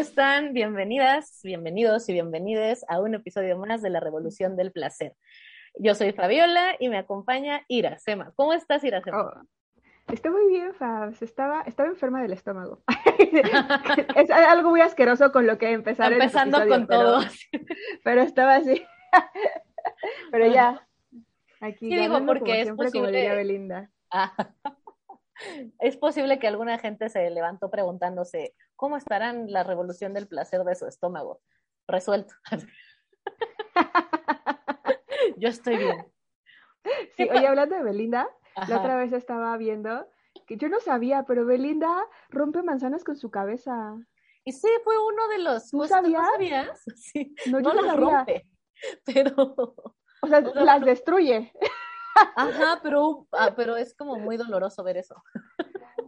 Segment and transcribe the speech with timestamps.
[0.00, 0.54] Están?
[0.54, 5.12] Bienvenidas, bienvenidos y bienvenides a un episodio más de la Revolución del Placer.
[5.74, 8.32] Yo soy Fabiola y me acompaña Iracema.
[8.34, 9.20] ¿Cómo estás, Iracema?
[9.20, 11.20] Oh, estoy muy bien, Fabs.
[11.20, 12.82] Estaba, estaba enferma del estómago.
[14.16, 17.20] es algo muy asqueroso con lo que empezar Empezando con todo.
[18.02, 18.82] Pero estaba así.
[20.30, 20.88] pero ya.
[21.60, 23.90] Aquí sí, digo, porque como es siempre, como diría Belinda.
[24.10, 24.32] Ah.
[25.78, 30.74] Es posible que alguna gente se levantó preguntándose, ¿cómo estarán la revolución del placer de
[30.74, 31.40] su estómago?
[31.88, 32.34] Resuelto.
[35.36, 36.06] Yo estoy bien.
[37.16, 38.28] Sí, oye, hablando de Belinda,
[38.68, 40.06] la otra vez estaba viendo
[40.46, 43.96] que yo no sabía, pero Belinda rompe manzanas con su cabeza.
[44.44, 45.70] Y sí, fue uno de los.
[45.70, 46.22] ¿Tú sabías?
[46.22, 46.82] ¿No sabías?
[46.96, 47.34] Sí.
[47.46, 47.94] No, las sabía.
[47.94, 48.46] rompe,
[49.04, 49.74] pero.
[50.22, 51.52] O sea, las destruye.
[52.36, 55.22] Ajá, pero, ah, pero es como muy doloroso ver eso.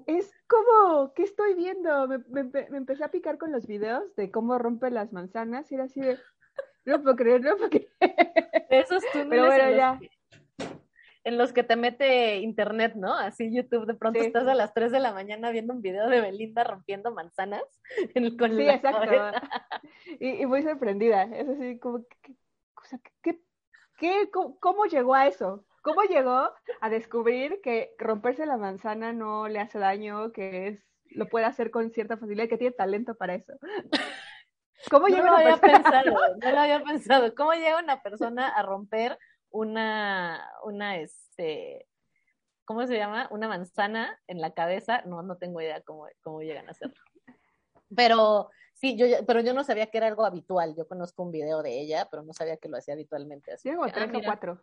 [0.07, 2.09] Es como, ¿qué estoy viendo?
[2.09, 5.77] Me, me, me, empecé a picar con los videos de cómo rompe las manzanas y
[5.77, 6.19] era así de,
[6.85, 7.89] no puedo creer, no puedo creer.
[8.69, 9.91] Esos túneles Pero bueno, en, ya.
[9.93, 10.11] los que,
[11.25, 13.15] en los que te mete internet, ¿no?
[13.15, 14.27] Así YouTube, de pronto Sí.
[14.27, 17.63] estás a las 3 de la mañana viendo un video de Belinda rompiendo manzanas
[18.15, 19.39] en- con Sí, exacto.
[20.19, 21.23] Y, y muy sorprendida.
[21.25, 22.33] Es así como, ¿qué,
[22.77, 23.41] o sea, ¿qué,
[23.99, 25.65] qué, cómo, cómo llegó a eso?
[25.83, 26.51] ¿Cómo llegó
[26.81, 31.71] a descubrir que romperse la manzana no le hace daño, que es lo puede hacer
[31.71, 33.53] con cierta facilidad, que tiene talento para eso?
[34.91, 35.83] ¿Cómo No llega lo una había persona?
[35.83, 37.35] pensado, no lo había pensado.
[37.35, 39.19] ¿Cómo llega una persona a romper
[39.51, 41.87] una, una, este,
[42.65, 43.29] ¿cómo se llama?
[43.31, 45.03] Una manzana en la cabeza.
[45.03, 46.97] No, no tengo idea cómo, cómo llegan a hacerlo.
[47.95, 50.75] Pero sí, yo, pero yo no sabía que era algo habitual.
[50.77, 53.69] Yo conozco un video de ella, pero no sabía que lo hacía habitualmente así.
[53.69, 54.63] Sí, como Ah, tres o mira, cuatro.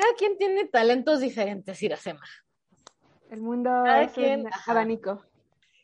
[0.00, 2.22] Cada quien tiene talentos diferentes, Iracema.
[3.30, 4.70] El mundo Cada es quien, un ajá.
[4.72, 5.22] abanico.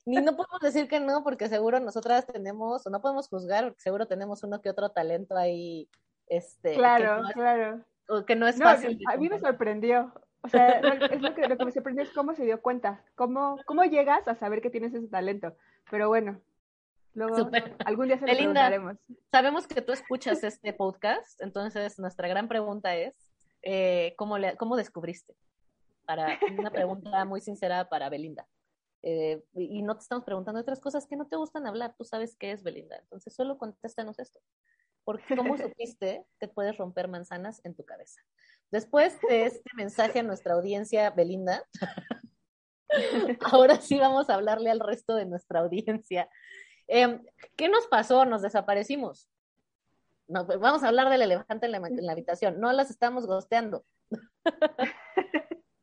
[0.07, 3.81] Ni no podemos decir que no, porque seguro nosotras tenemos, o no podemos juzgar, porque
[3.81, 5.89] seguro tenemos uno que otro talento ahí,
[6.27, 7.85] este, Claro, no es, claro.
[8.09, 8.99] o que no es No, fácil.
[9.11, 10.13] a mí me sorprendió.
[10.43, 13.57] O sea, es lo que, lo que me sorprendió es cómo se dio cuenta, cómo,
[13.65, 15.57] cómo llegas a saber que tienes ese talento.
[15.91, 16.39] Pero bueno,
[17.15, 17.51] luego
[17.87, 18.69] algún día se lo Belinda.
[18.69, 18.99] preguntaremos.
[19.33, 23.24] Sabemos que tú escuchas este podcast, entonces nuestra gran pregunta es,
[23.65, 25.35] eh, ¿cómo, le, ¿cómo descubriste?
[26.07, 28.47] Para una pregunta muy sincera para Belinda.
[29.03, 32.37] Eh, y no te estamos preguntando otras cosas que no te gustan hablar, tú sabes
[32.37, 34.41] qué es Belinda, entonces solo contéstanos esto.
[35.05, 38.23] Porque ¿Cómo supiste que puedes romper manzanas en tu cabeza?
[38.71, 41.65] Después de este mensaje a nuestra audiencia, Belinda,
[43.53, 46.31] ahora sí vamos a hablarle al resto de nuestra audiencia.
[46.89, 47.21] Eh,
[47.57, 48.25] ¿Qué nos pasó?
[48.25, 49.29] Nos desaparecimos.
[50.27, 52.59] No, pues vamos a hablar del elefante en la, en la habitación.
[52.61, 53.85] No las estamos gosteando.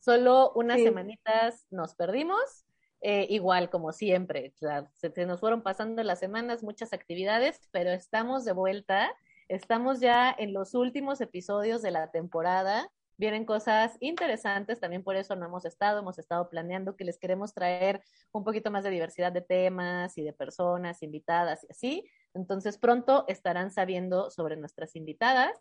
[0.00, 0.84] Solo unas Sí.
[0.84, 2.64] semanitas nos perdimos.
[3.00, 4.52] eh, igual como siempre,
[4.92, 9.12] se nos fueron pasando las semanas, muchas actividades, pero estamos de vuelta.
[9.48, 12.90] Estamos ya en los últimos episodios de la temporada.
[13.16, 17.54] Vienen cosas interesantes, también por eso no hemos estado, hemos estado planeando que les queremos
[17.54, 18.02] traer
[18.32, 22.10] un poquito más de diversidad de temas y de personas invitadas y así.
[22.34, 25.58] Entonces pronto estarán sabiendo sobre nuestras invitadas.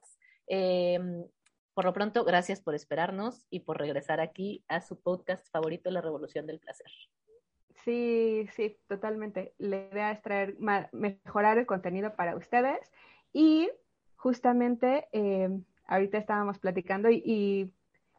[0.48, 1.00] Eh,
[1.74, 6.02] por lo pronto, gracias por esperarnos y por regresar aquí a su podcast favorito, La
[6.02, 6.92] Revolución del Placer.
[7.84, 9.54] Sí, sí, totalmente.
[9.60, 10.58] La idea es traer,
[10.92, 12.80] mejorar el contenido para ustedes
[13.32, 13.70] y
[14.16, 15.50] justamente eh,
[15.86, 17.72] ahorita estábamos platicando y, y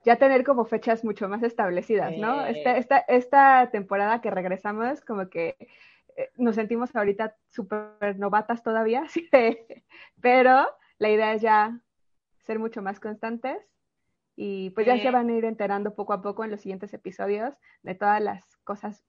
[0.05, 2.47] ya tener como fechas mucho más establecidas, ¿no?
[2.47, 2.53] Eh.
[2.59, 5.57] Esta, esta, esta temporada que regresamos, como que
[6.37, 9.29] nos sentimos ahorita súper novatas todavía, sí,
[10.21, 10.67] pero
[10.99, 11.81] la idea es ya
[12.45, 13.59] ser mucho más constantes
[14.37, 17.55] y pues ya se van a ir enterando poco a poco en los siguientes episodios
[17.83, 19.05] de todas las cosas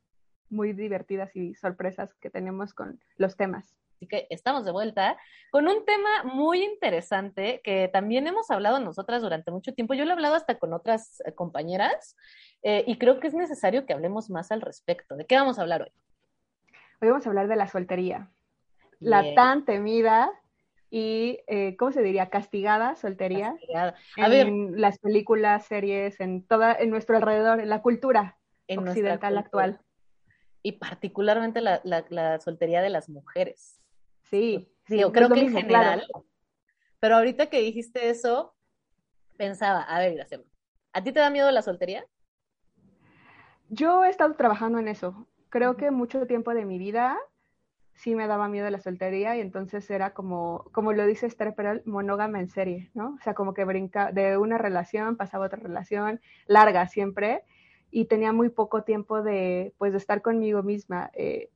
[0.49, 3.75] muy divertidas y sorpresas que tenemos con los temas.
[3.95, 5.17] Así que estamos de vuelta
[5.51, 9.93] con un tema muy interesante que también hemos hablado nosotras durante mucho tiempo.
[9.93, 12.15] Yo lo he hablado hasta con otras eh, compañeras
[12.61, 15.15] Eh, y creo que es necesario que hablemos más al respecto.
[15.15, 15.91] ¿De qué vamos a hablar hoy?
[17.01, 18.29] Hoy vamos a hablar de la soltería.
[18.99, 20.29] La tan temida
[20.89, 22.29] y, eh, ¿cómo se diría?
[22.29, 23.55] Castigada soltería.
[23.75, 28.37] A en las películas, series, en toda, en nuestro alrededor, en la cultura
[28.67, 29.79] occidental actual.
[30.61, 33.79] Y particularmente la, la, soltería de las mujeres.
[34.23, 34.69] Sí.
[34.85, 36.05] Sí, yo creo que en general.
[36.99, 38.55] Pero ahorita que dijiste eso,
[39.37, 40.43] pensaba, a ver, Graciela,
[40.91, 42.05] ¿a ti te da miedo la soltería?
[43.69, 45.27] Yo he estado trabajando en eso.
[45.49, 47.17] Creo que mucho tiempo de mi vida
[47.99, 51.81] sí me daba miedo la soltería y entonces era como, como lo dice Esther Perel,
[51.85, 53.15] monógama en serie, ¿no?
[53.19, 57.43] O sea, como que brinca de una relación, pasaba a otra relación, larga siempre,
[57.91, 61.11] y tenía muy poco tiempo de, pues, de estar conmigo misma.
[61.13, 61.49] Eh,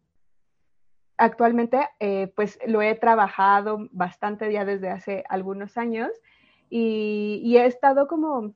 [1.15, 6.09] actualmente, eh, pues, lo he trabajado bastante ya desde hace algunos años
[6.69, 8.53] y, y he estado como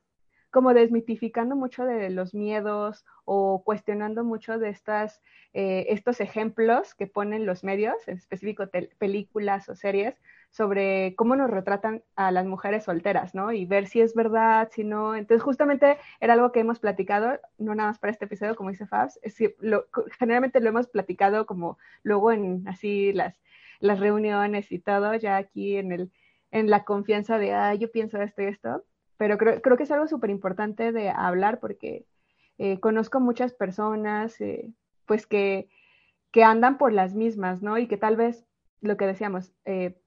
[0.52, 5.22] como desmitificando mucho de los miedos o cuestionando mucho de estas,
[5.54, 8.66] eh, estos ejemplos que ponen los medios, en específico
[8.98, 10.16] películas o series,
[10.50, 13.52] sobre cómo nos retratan a las mujeres solteras, ¿no?
[13.52, 15.16] Y ver si es verdad, si no.
[15.16, 18.88] Entonces, justamente era algo que hemos platicado, no nada más para este episodio, como dice
[18.88, 19.86] Fabs, es lo,
[20.18, 23.42] generalmente lo hemos platicado como luego en así las,
[23.80, 26.12] las reuniones y todo, ya aquí en el
[26.52, 28.84] en la confianza de, ah, yo pienso esto y esto,
[29.18, 32.06] pero creo, creo que es algo súper importante de hablar porque
[32.58, 34.72] eh, conozco muchas personas, eh,
[35.06, 35.70] pues que,
[36.32, 37.78] que andan por las mismas, ¿no?
[37.78, 38.46] Y que tal vez,
[38.82, 40.00] lo que decíamos, eh,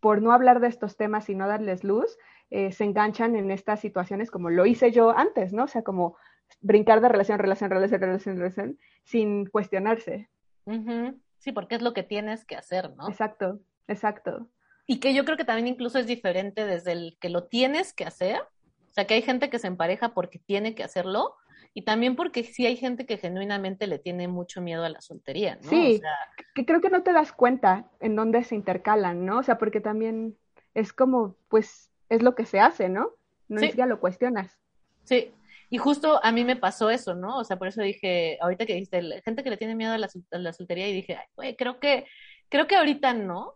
[0.00, 2.16] por no hablar de estos temas y no darles luz,
[2.50, 5.64] se enganchan en estas situaciones como lo hice yo antes, ¿no?
[5.64, 6.16] O sea, como
[6.60, 10.28] brincar de relación, relación, relación, relación, relación, sin cuestionarse.
[11.38, 13.08] Sí, porque es lo que tienes que hacer, ¿no?
[13.08, 14.48] Exacto, exacto.
[14.90, 18.04] Y que yo creo que también incluso es diferente desde el que lo tienes que
[18.04, 21.36] hacer, o sea, que hay gente que se empareja porque tiene que hacerlo,
[21.74, 25.60] y también porque sí hay gente que genuinamente le tiene mucho miedo a la soltería,
[25.62, 25.70] ¿no?
[25.70, 26.02] Sí,
[26.56, 29.38] que creo que no te das cuenta en dónde se intercalan, ¿no?
[29.38, 30.36] O sea, porque también
[30.74, 33.12] es como, pues, es lo que se hace, ¿no?
[33.46, 34.58] No es ya lo cuestionas.
[35.04, 35.32] Sí,
[35.68, 37.38] y justo a mí me pasó eso, ¿no?
[37.38, 40.08] O sea, por eso dije, ahorita que dijiste, gente que le tiene miedo a la,
[40.32, 42.06] a la soltería, y dije, güey, creo que,
[42.48, 43.54] creo que ahorita no,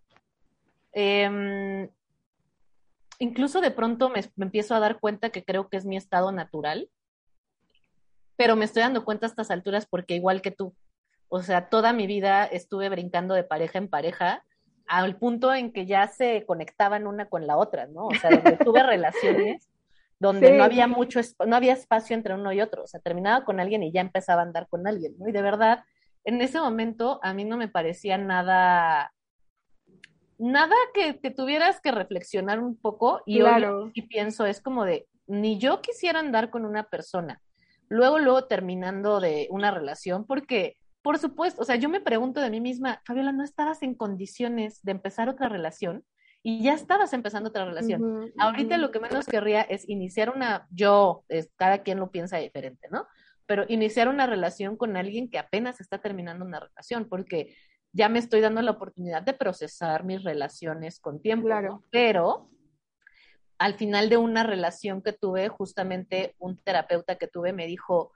[0.95, 1.91] Em,
[3.19, 6.89] incluso de pronto me, empiezo a dar cuenta que creo que es mi estado natural,
[8.37, 10.75] pero me estoy dando cuenta a estas alturas porque igual que tú,
[11.29, 14.45] o sea, toda mi vida estuve brincando de pareja en pareja
[14.87, 18.07] al punto en que ya se conectaban una con la otra, ¿no?
[18.07, 19.69] O sea, donde tuve relaciones
[20.21, 23.61] donde no había mucho, no había espacio entre uno y otro, o sea, terminaba con
[23.61, 25.29] alguien y ya empezaba a andar con alguien, ¿no?
[25.29, 25.85] Y de verdad,
[26.25, 29.13] en ese momento a mí no me parecía nada
[30.39, 35.59] nada que, tuvieras que reflexionar un poco y hoy y pienso es como de ni
[35.59, 37.41] yo quisiera andar con una persona
[37.89, 42.49] luego luego terminando de una relación porque por supuesto, o sea, yo me pregunto de
[42.49, 46.03] mí misma, Fabiola, ¿no estabas en condiciones de empezar otra relación?
[46.43, 48.33] Y ya estabas empezando otra relación.
[48.39, 52.89] Ahorita lo que menos querría es iniciar una, yo, es, cada quien lo piensa diferente,
[52.91, 53.07] ¿no?
[53.45, 57.55] Pero iniciar una relación con alguien que apenas está terminando una relación, porque
[57.95, 61.47] ya me estoy dando la oportunidad de procesar mis relaciones con tiempo.
[61.47, 61.85] Claro.
[61.91, 62.51] Pero
[63.57, 68.13] al final de una relación que tuve, justamente un terapeuta que tuve me dijo,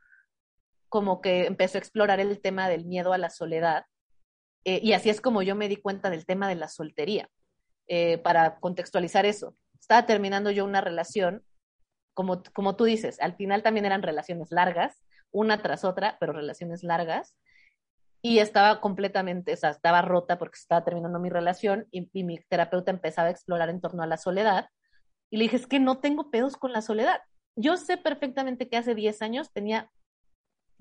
[0.88, 3.84] como que empezó a explorar el tema del miedo a la soledad.
[4.64, 7.30] Eh, y así es como yo me di cuenta del tema de la soltería.
[7.86, 11.44] Eh, para contextualizar eso, estaba terminando yo una relación,
[12.14, 16.82] como, como tú dices, al final también eran relaciones largas, una tras otra, pero relaciones
[16.82, 17.36] largas
[18.20, 22.90] y estaba completamente, o sea, estaba rota porque estaba terminando mi relación y, mi terapeuta
[22.90, 24.68] empezaba a explorar en torno a la soledad.
[25.30, 27.20] Y le dije, es que no tengo pedos con la soledad.
[27.54, 29.90] Yo sé perfectamente que hace 10 años tenía,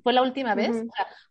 [0.03, 0.84] fue la última vez,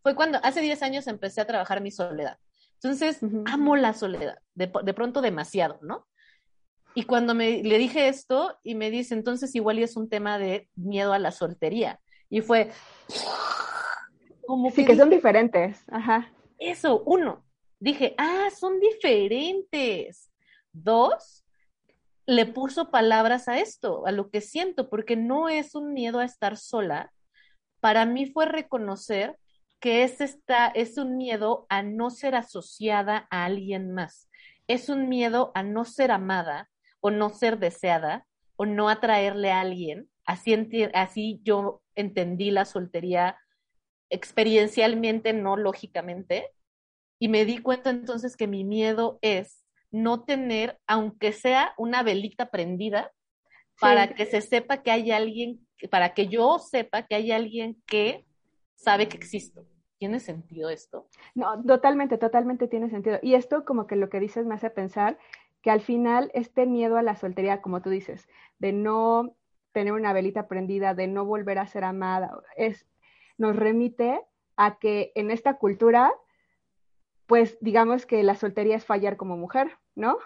[0.03, 2.39] fue cuando hace 10 años empecé a trabajar mi soledad.
[2.75, 6.07] Entonces, amo la soledad, de, de, pronto demasiado, ¿no?
[6.95, 10.39] Y cuando me, le dije esto y me dice, entonces igual y es un tema
[10.39, 12.01] de miedo a la soltería.
[12.29, 12.71] Y fue,
[14.73, 15.83] sí, que son diferentes.
[15.89, 16.33] Ajá.
[16.59, 17.45] Eso, uno.
[17.79, 20.31] Dije, ah, son diferentes.
[20.73, 21.45] Dos,
[22.27, 26.25] le puso palabras a esto, a lo que siento, porque no es un miedo a
[26.25, 27.13] estar sola.
[27.81, 29.39] Para mí fue reconocer
[29.81, 34.29] que es, esta, es un miedo a no ser asociada a alguien más.
[34.67, 36.69] Es un miedo a no ser amada
[37.01, 38.27] o no ser deseada
[38.57, 40.09] o no atraerle a alguien.
[40.25, 40.57] Así,
[40.95, 43.37] así yo entendí la soltería
[44.11, 46.53] experiencialmente, no lógicamente,
[47.19, 52.51] y me di cuenta entonces que mi miedo es no tener, aunque sea una velita
[52.51, 53.13] prendida,
[53.81, 58.25] para que se sepa que hay alguien, para que yo sepa que hay alguien que
[58.75, 59.67] sabe que existo.
[59.99, 61.09] ¿Tiene sentido esto?
[61.35, 63.19] No, totalmente, totalmente tiene sentido.
[63.23, 65.19] Y esto como que lo que dices me hace pensar
[65.63, 69.35] que al final este miedo a la soltería, como tú dices, de no
[69.73, 72.87] tener una velita prendida, de no volver a ser amada, es,
[73.39, 74.21] nos remite
[74.57, 76.13] a que en esta cultura,
[77.27, 80.19] pues digamos que la soltería es fallar como mujer, ¿no?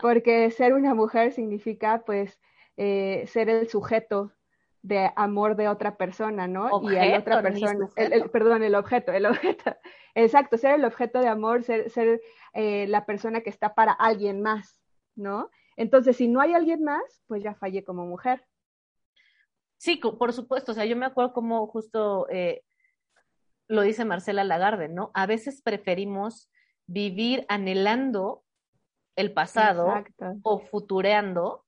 [0.00, 2.40] Porque ser una mujer significa pues
[2.76, 4.32] eh, ser el sujeto
[4.82, 6.80] de amor de otra persona, ¿no?
[6.82, 9.76] y a la otra persona, el, perdón, el objeto, el objeto,
[10.14, 12.20] exacto, ser el objeto de amor, ser, ser
[12.54, 14.80] eh, la persona que está para alguien más,
[15.16, 15.50] ¿no?
[15.76, 18.44] Entonces, si no hay alguien más, pues ya fallé como mujer.
[19.78, 22.62] Sí, por supuesto, o sea, yo me acuerdo como justo eh,
[23.68, 25.10] lo dice Marcela Lagarde, ¿no?
[25.14, 26.50] A veces preferimos
[26.86, 28.44] vivir anhelando
[29.16, 29.92] el pasado
[30.42, 31.64] o futureando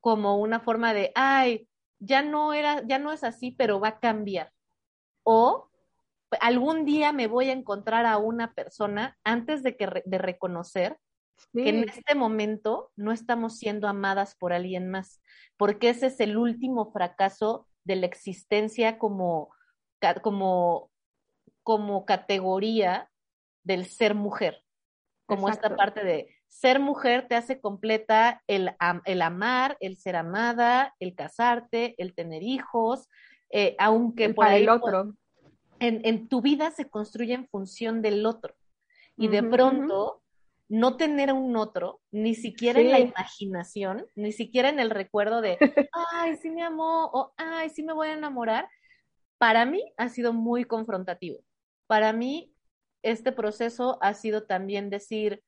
[0.00, 4.00] como una forma de, ay, ya no era, ya no es así, pero va a
[4.00, 4.52] cambiar.
[5.22, 5.70] O
[6.40, 10.98] algún día me voy a encontrar a una persona antes de que de reconocer
[11.52, 15.22] que en este momento no estamos siendo amadas por alguien más,
[15.56, 19.50] porque ese es el último fracaso de la existencia como,
[20.22, 20.90] como,
[21.62, 23.10] como categoría
[23.64, 24.62] del ser mujer,
[25.26, 28.74] como esta parte de ser mujer te hace completa el,
[29.04, 33.08] el amar, el ser amada, el casarte, el tener hijos,
[33.50, 35.14] eh, aunque por el otro.
[35.78, 38.54] En, en, tu vida se construye en función del otro.
[39.18, 40.22] Y de pronto,
[40.68, 45.40] no tener a un otro, ni siquiera en la imaginación, ni siquiera en el recuerdo
[45.40, 45.58] de,
[46.12, 48.68] ay, sí me amó, o ay, sí me voy a enamorar,
[49.38, 51.38] para mí ha sido muy confrontativo.
[51.86, 52.52] Para mí,
[53.02, 55.42] este proceso ha sido también decir,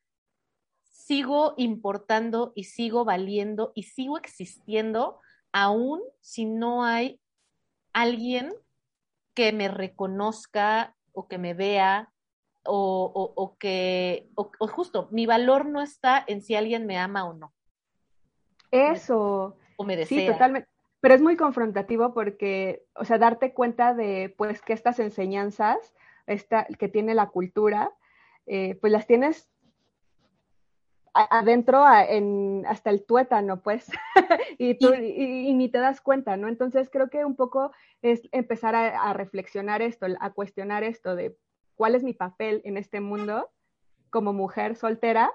[0.83, 5.21] sigo importando y sigo valiendo y sigo existiendo
[5.53, 7.21] aún si no hay
[7.93, 8.53] alguien
[9.35, 12.13] que me reconozca o que me vea
[12.69, 17.33] o, o, que, o, justo, mi valor no está en si alguien me ama o
[17.33, 17.53] no.
[18.71, 19.57] Eso.
[19.77, 20.19] O me desea.
[20.19, 20.69] Sí, totalmente.
[21.01, 25.95] Pero es muy confrontativo porque, o sea, darte cuenta de, pues, que estas enseñanzas
[26.27, 27.93] esta, que tiene la cultura,
[28.47, 29.49] eh, pues las tienes
[31.15, 33.91] adentro en, hasta el tuétano, pues,
[34.59, 36.49] y, tú, y, ni te das cuenta, ¿no?
[36.49, 37.73] Entonces creo que un poco
[38.03, 41.37] es empezar a, reflexionar esto, a cuestionar esto de
[41.79, 43.49] cuál es mi papel en este mundo
[44.11, 45.31] como mujer soltera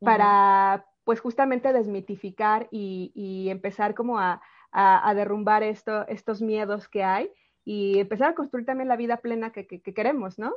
[0.00, 4.40] para, pues, justamente desmitificar y, empezar como a,
[5.14, 7.30] derrumbar esto, estos miedos que hay
[7.64, 10.52] y empezar a construir también la vida plena que queremos, ¿no?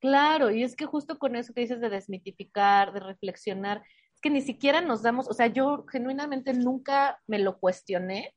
[0.00, 4.30] Claro, y es que justo con eso que dices de desmitificar, de reflexionar, es que
[4.30, 8.34] ni siquiera nos damos, o sea, yo genuinamente nunca me lo cuestioné,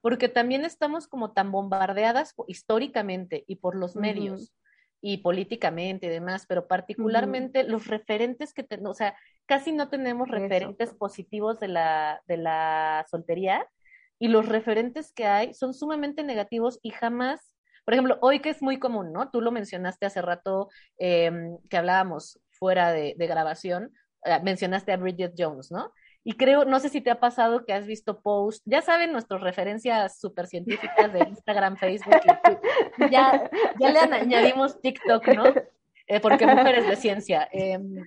[0.00, 4.52] porque también estamos como tan bombardeadas históricamente y por los medios
[5.00, 10.28] y políticamente y demás, pero particularmente los referentes que tenemos, o sea, casi no tenemos
[10.28, 13.66] referentes positivos de la, de la soltería
[14.18, 17.54] y los referentes que hay son sumamente negativos y jamás
[17.88, 19.30] por ejemplo, hoy que es muy común, ¿no?
[19.30, 23.94] Tú lo mencionaste hace rato em, que hablábamos fuera de, grabación,
[24.26, 25.90] eh, mencionaste a Bridget Jones, ¿no?
[26.24, 29.40] Y creo, no sé si te ha pasado que has visto posts, ya saben nuestras
[29.40, 32.20] referencias súper científicas de Instagram, Facebook,
[33.10, 35.44] ya, ya le añadimos TikTok, ¿no?
[36.06, 37.48] Eh, porque mujeres de ciencia.
[37.52, 38.04] Em,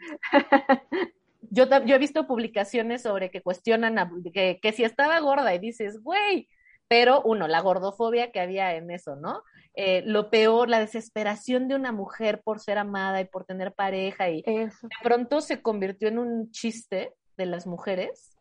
[1.52, 3.96] yo, yo he visto publicaciones sobre que cuestionan
[4.34, 6.50] que, que si estaba gorda y dices, güey,
[6.88, 9.44] pero uno, la gordofobia que había en eso, ¿no?
[9.76, 14.30] Eh, lo peor, la desesperación de una mujer por ser amada y por tener pareja
[14.30, 14.70] y de
[15.02, 18.38] pronto se convirtió en un chiste de las mujeres.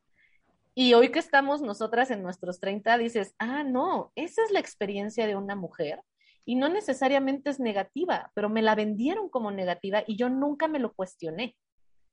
[0.74, 5.26] Y hoy que estamos nosotras en nuestros 30, dices, ah, no, esa es la experiencia
[5.26, 6.00] de una mujer
[6.44, 10.78] y no necesariamente es negativa, pero me la vendieron como negativa y yo nunca me
[10.78, 11.56] lo cuestioné.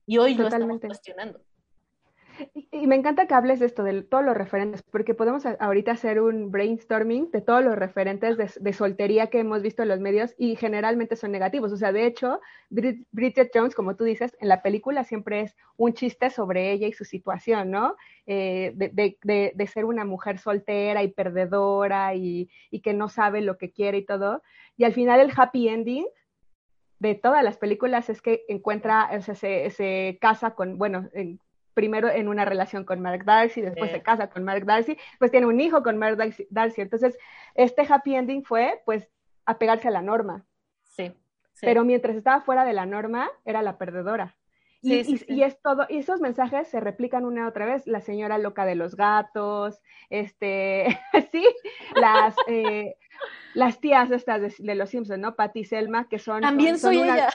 [0.05, 1.41] Y hoy lo estamos cuestionando.
[2.71, 6.21] Y, me encanta que hables de esto, de todos los referentes, porque podemos ahorita hacer
[6.21, 10.55] un brainstorming de todos los referentes de, soltería que hemos visto en los medios y
[10.55, 11.71] generalmente son negativos.
[11.71, 12.39] O sea, de hecho,
[12.69, 16.93] Bridget Jones, como tú dices, en la película siempre es un chiste sobre ella y
[16.93, 17.95] su situación, ¿no?
[18.25, 22.49] Eh, de, ser una mujer soltera y perdedora y,
[22.83, 24.43] que no sabe lo que quiere y todo.
[24.77, 26.05] Y al final el happy ending
[26.99, 31.39] de todas las películas es que encuentra, o sea, se, se casa con, bueno, en,
[31.77, 35.45] primero en una relación con Mark Darcy, después se casa con Mark Darcy, pues tiene
[35.45, 36.17] un hijo con Mark
[36.49, 36.81] Darcy.
[36.81, 37.15] Entonces,
[37.53, 39.07] este happy ending fue, pues,
[39.45, 40.43] apegarse a la norma.
[40.81, 41.13] Sí,
[41.61, 44.35] Pero mientras estaba fuera de la norma, era la perdedora.
[44.81, 48.73] y, es todo, y esos mensajes se replican una otra vez, la señora loca de
[48.73, 49.79] los gatos,
[50.09, 50.87] este,
[51.31, 51.45] sí,
[51.95, 52.95] las, eh,
[53.53, 55.35] las tías estas de, los Simpsons, ¿no?
[55.35, 56.41] Patty y Selma, que son...
[56.41, 57.29] También soy ella.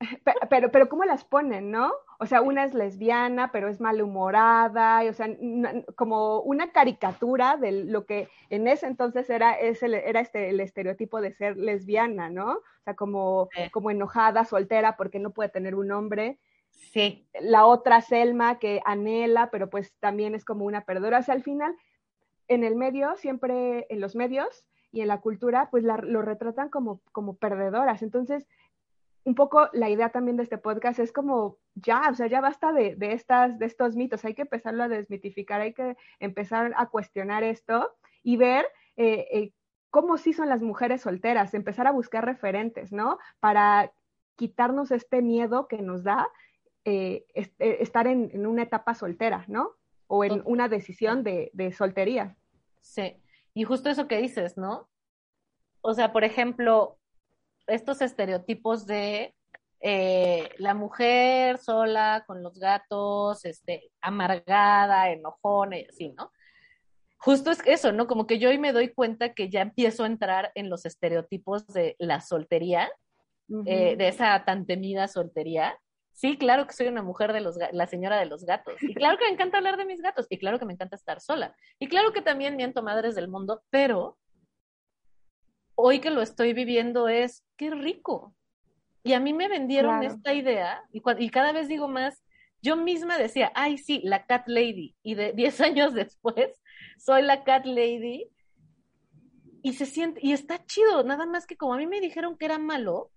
[0.50, 1.92] Pero, pero, ¿cómo las ponen, no?
[2.22, 5.28] O sea, una es lesbiana, pero es malhumorada, y, o sea,
[5.96, 11.32] como una caricatura de lo que en ese entonces era, era este, el estereotipo de
[11.32, 12.52] ser lesbiana, ¿no?
[12.52, 16.38] O sea, como, como enojada, soltera, porque no puede tener un hombre.
[16.92, 17.26] Sí.
[17.40, 21.18] La otra Selma que anhela, pero pues también es como una perdedora.
[21.18, 21.74] O sea, al final,
[22.46, 27.00] en el medio, siempre en los medios y en la cultura, pues lo retratan como,
[27.10, 28.00] como perdedoras.
[28.00, 28.46] Entonces,
[29.24, 32.72] un poco la idea también de este podcast es como, ya, o sea, ya basta
[32.72, 36.86] de, de, estas, de estos mitos, hay que empezarlo a desmitificar, hay que empezar a
[36.86, 39.52] cuestionar esto y ver eh, eh,
[39.90, 43.18] cómo sí son las mujeres solteras, empezar a buscar referentes, ¿no?
[43.40, 43.92] Para
[44.36, 46.28] quitarnos este miedo que nos da
[46.84, 47.24] eh,
[47.58, 49.72] estar en, en, una etapa soltera, ¿no?
[50.08, 52.36] O en una decisión de, de soltería.
[52.80, 53.16] Sí,
[53.54, 54.88] y justo eso que dices, ¿no?
[55.80, 56.98] O sea, por ejemplo,
[57.74, 59.34] estos estereotipos de
[59.80, 66.30] eh, la mujer sola con los gatos, este, amargada, enojona y así, ¿no?
[67.16, 68.06] Justo es eso, ¿no?
[68.06, 71.66] Como que yo hoy me doy cuenta que ya empiezo a entrar en los estereotipos
[71.68, 72.90] de la soltería,
[73.66, 75.78] eh, de esa tan temida soltería.
[76.12, 78.74] Sí, claro que soy una mujer de los la señora de los gatos.
[78.82, 80.26] Y claro que me encanta hablar de mis gatos.
[80.30, 81.56] Y claro que me encanta estar sola.
[81.78, 84.18] Y claro que también miento madres del mundo, pero
[85.74, 88.34] hoy que lo estoy viviendo es, qué rico.
[89.04, 92.22] Y a mí me vendieron esta idea y, y, cada vez digo más,
[92.60, 94.94] yo misma decía, ay, sí, la cat lady.
[95.02, 96.60] Y de 10 años después,
[96.98, 98.28] soy la cat lady.
[99.64, 102.46] Y se siente, y está chido, nada más que como a mí me dijeron que
[102.46, 103.12] era malo,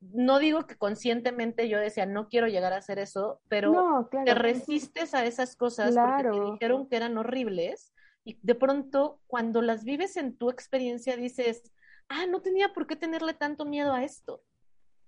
[0.00, 5.14] no digo que conscientemente yo decía, no quiero llegar a hacer eso, pero te resistes
[5.14, 7.92] a esas cosas porque te dijeron que eran horribles
[8.24, 11.62] y de pronto cuando las vives en tu experiencia dices,
[12.10, 14.42] ah, no tenía por qué tenerle tanto miedo a esto.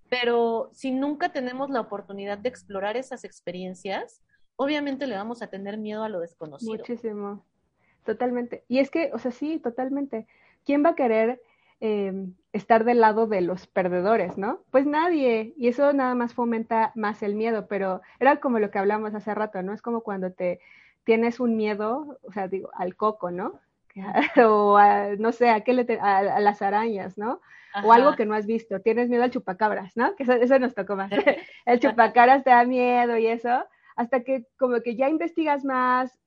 [0.08, 4.22] Pero si nunca tenemos la oportunidad de explorar esas experiencias,
[4.56, 6.72] obviamente le vamos a tener miedo a lo desconocido.
[6.72, 7.44] Muchísimo,
[8.04, 8.64] totalmente.
[8.68, 10.26] Y es que, o sea, sí, totalmente.
[10.64, 11.42] ¿Quién va a querer
[11.80, 14.62] em, estar del lado de los perdedores, no?
[14.70, 15.54] Pues nadie.
[15.56, 19.34] Y eso nada más fomenta más el miedo, pero era como lo que hablamos hace
[19.34, 19.72] rato, ¿no?
[19.72, 20.60] Es como cuando te
[21.04, 23.60] tienes un miedo, o sea, digo, al coco, ¿no?
[24.44, 24.78] o
[25.18, 27.40] no sé, a, qué le a, las arañas, ¿no?
[27.84, 30.14] O algo que no has visto, tienes miedo al chupacabras, ¿no?
[30.14, 31.10] Que eso, nos tocó más.
[31.64, 33.64] El chupacabras te da miedo y eso,
[33.96, 36.18] hasta que como que ya investigas más,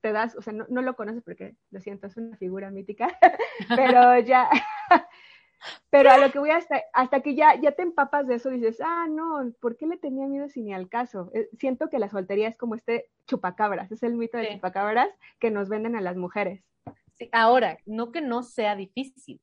[0.00, 3.08] te, das, o sea, no, lo conoces porque, lo siento, es una figura mítica,
[3.76, 4.50] pero ya,
[5.90, 8.80] pero a lo que voy hasta, hasta que ya, ya te empapas de eso, dices,
[8.84, 11.30] ah, no, ¿por qué le tenía miedo si ni al caso?
[11.34, 15.50] Eh, siento que la soltería es como este chupacabras, es el mito de chupacabras que
[15.50, 16.64] nos venden a las mujeres.
[17.14, 19.40] Sí, ahora, no que no sea difícil.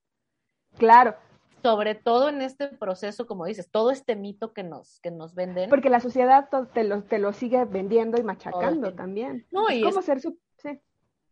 [0.78, 1.16] Claro.
[1.64, 5.70] Sobre todo en este proceso, como dices, todo este mito que nos, que nos venden.
[5.70, 9.46] Porque la sociedad te lo, te lo sigue vendiendo y machacando también.
[9.52, 10.40] No, y es, ser su...
[10.58, 10.82] Sí.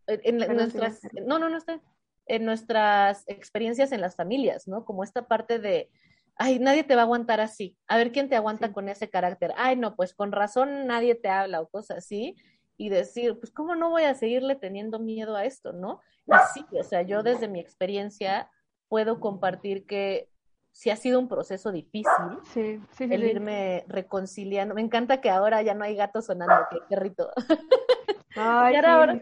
[0.06, 1.82] En, nuestras, no, no, no está.
[2.30, 4.86] En nuestras experiencias en las familias, ¿no?
[4.86, 5.90] Como esta parte de,
[6.36, 7.78] ay, nadie te va a aguantar así.
[7.88, 9.52] A ver quién te aguanta con ese carácter.
[9.58, 12.38] Ay, no, pues con razón nadie te habla o cosas así
[12.78, 16.00] y decir, pues, ¿cómo no voy a seguirle teniendo miedo a esto, no?
[16.26, 18.50] Y sí, o sea, yo desde mi experiencia
[18.88, 20.30] puedo compartir que
[20.72, 24.76] sí ha sido un proceso difícil sí, sí, el irme reconciliando.
[24.76, 27.30] Me encanta que ahora ya no hay gato sonando, qué perrito.
[28.38, 29.22] Ay, sí, ahora...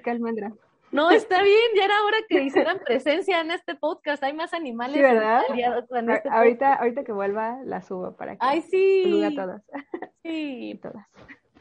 [0.91, 4.23] No, está bien, ya era hora que hicieran presencia en este podcast.
[4.23, 4.95] Hay más animales.
[4.95, 5.41] Sí, ¿verdad?
[5.49, 9.23] Este ahorita, ahorita que vuelva la subo para que Ay, sí.
[9.23, 9.63] a todas.
[10.23, 10.79] Sí.
[10.81, 11.07] todas.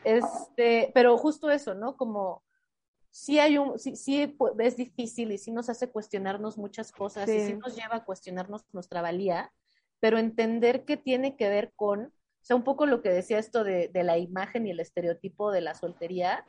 [0.02, 1.96] Este, pero justo eso, ¿no?
[1.96, 2.42] Como
[3.10, 7.40] sí hay un, sí, sí es difícil y sí nos hace cuestionarnos muchas cosas y
[7.46, 9.52] sí nos lleva a cuestionarnos nuestra valía,
[10.00, 13.62] pero entender que tiene que ver con, o sea, un poco lo que decía esto
[13.62, 16.44] de, de la imagen y el estereotipo de la soltería,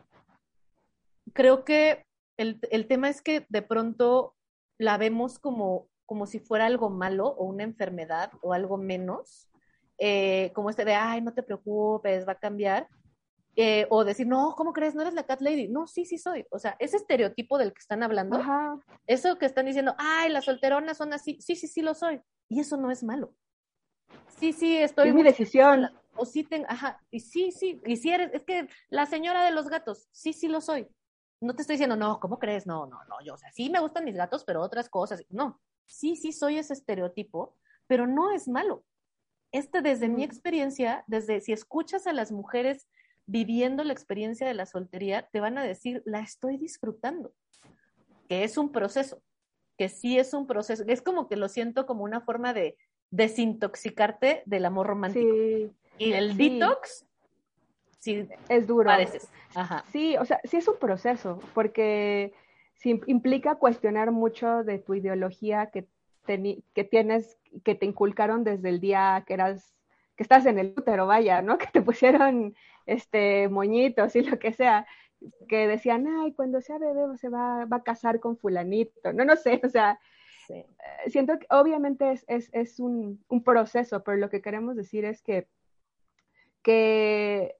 [1.33, 2.06] creo que
[2.37, 4.35] el, el, tema es que de pronto
[4.77, 9.49] la vemos como, como si fuera algo malo o una enfermedad o algo menos,
[9.97, 12.87] eh, como este de, ay, no te preocupes, va a cambiar,
[13.59, 14.93] eh, o decir, no, ¿cómo crees?
[14.93, 15.67] No eres la cat lady.
[15.67, 16.45] No, sí, sí soy.
[16.51, 18.39] O sea, ese estereotipo del que están hablando,
[19.07, 22.21] eso que están diciendo, ay, las solteronas son así, sí, sí, sí lo soy.
[22.49, 23.33] Y eso no es malo.
[24.37, 25.09] Sí, sí, estoy.
[25.09, 25.89] Es mi decisión.
[26.15, 29.51] O sí tengo, ajá, y sí, sí, y si eres, es que la señora de
[29.51, 30.87] los gatos, sí, sí lo soy.
[31.39, 32.65] No te estoy diciendo, no, ¿cómo crees?
[32.65, 35.23] No, no, no, yo, o sea, sí me gustan mis gatos, pero otras cosas.
[35.29, 37.55] No, sí, sí soy ese estereotipo,
[37.87, 38.83] pero no es malo.
[39.51, 42.87] Este, desde mi experiencia, desde si escuchas a las mujeres
[43.25, 47.33] viviendo la experiencia de la soltería, te van a decir, la estoy disfrutando,
[48.27, 49.21] que es un proceso,
[49.77, 52.77] que sí es un proceso, es como que lo siento como una forma de
[53.11, 55.35] desintoxicarte del amor romántico.
[55.97, 57.06] y el detox,
[57.99, 58.85] sí, es duro.
[58.85, 59.29] Padeces.
[59.91, 62.33] Sí, o sea, sí es un proceso, porque
[62.83, 65.87] implica cuestionar mucho de tu ideología que,
[66.25, 69.73] que tienes, que te inculcaron desde el día que eras,
[70.15, 71.57] que estás en el útero, vaya, ¿no?
[71.57, 72.55] Que te pusieron
[72.85, 74.85] este moñitos y lo que sea,
[75.47, 79.35] que decían, ay, cuando sea bebé se va, va a casar con fulanito, no, no
[79.35, 79.99] sé, o sea,
[80.49, 80.65] eh,
[81.07, 85.21] siento que obviamente es, es, es un, un, proceso, pero lo que queremos decir es
[85.21, 85.47] que,
[86.61, 87.55] que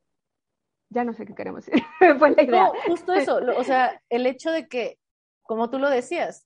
[0.89, 1.83] ya no sé qué queremos decir,
[2.19, 2.63] fue la idea.
[2.63, 4.97] No, justo eso, o sea, el hecho de que
[5.47, 6.45] como tú lo decías,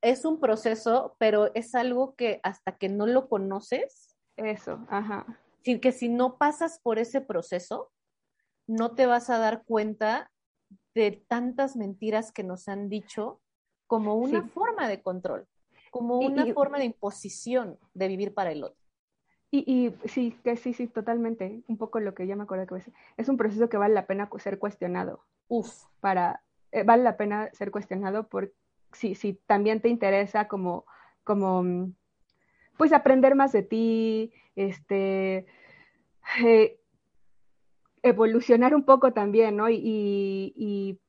[0.00, 4.16] es un proceso, pero es algo que hasta que no lo conoces.
[4.36, 5.26] Eso, ajá.
[5.64, 7.90] Sin que si no pasas por ese proceso,
[8.66, 10.30] no te vas a dar cuenta
[10.94, 13.40] de tantas mentiras que nos han dicho
[13.86, 15.46] como una forma de control,
[15.90, 18.87] como una forma de imposición de vivir para el otro.
[19.50, 21.62] Y, y, sí, que sí, sí, totalmente.
[21.68, 22.82] Un poco lo que ya me acuerdo que
[23.16, 25.24] es un proceso que vale la pena ser cuestionado.
[25.48, 25.84] Uf.
[26.00, 28.52] Para, eh, vale la pena ser cuestionado por
[28.92, 30.84] si, si también te interesa como,
[31.24, 31.94] como, mm,
[32.76, 35.46] pues aprender más de ti, este,
[36.44, 36.78] eh,
[38.02, 39.68] evolucionar un poco también, ¿no?
[39.68, 41.00] Y, y, y,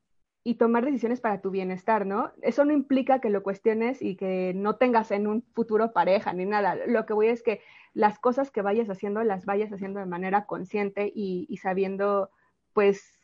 [0.56, 2.32] tomar decisiones para tu bienestar, ¿no?
[2.42, 6.46] Eso no implica que lo cuestiones y que no tengas en un futuro pareja ni
[6.46, 6.76] nada.
[6.88, 7.62] Lo que voy es que
[7.94, 12.30] las cosas que vayas haciendo las vayas haciendo de manera consciente y, y sabiendo,
[12.74, 13.20] pues,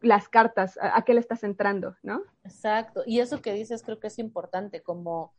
[0.00, 2.22] las cartas, a, qué le estás entrando, ¿no?
[2.44, 3.02] Exacto.
[3.06, 5.34] Y eso que dices creo que es importante, como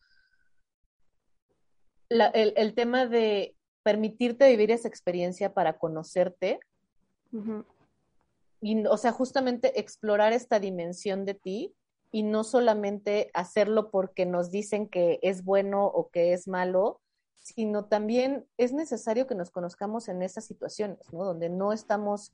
[2.10, 6.60] el, tema de permitirte vivir esa experiencia para conocerte.
[8.62, 11.76] Y, o sea, justamente explorar esta dimensión de ti
[12.12, 17.02] y no solamente hacerlo porque nos dicen que es bueno o que es malo,
[17.39, 21.24] sino también es necesario que nos conozcamos en esas situaciones, ¿no?
[21.24, 22.34] Donde no estamos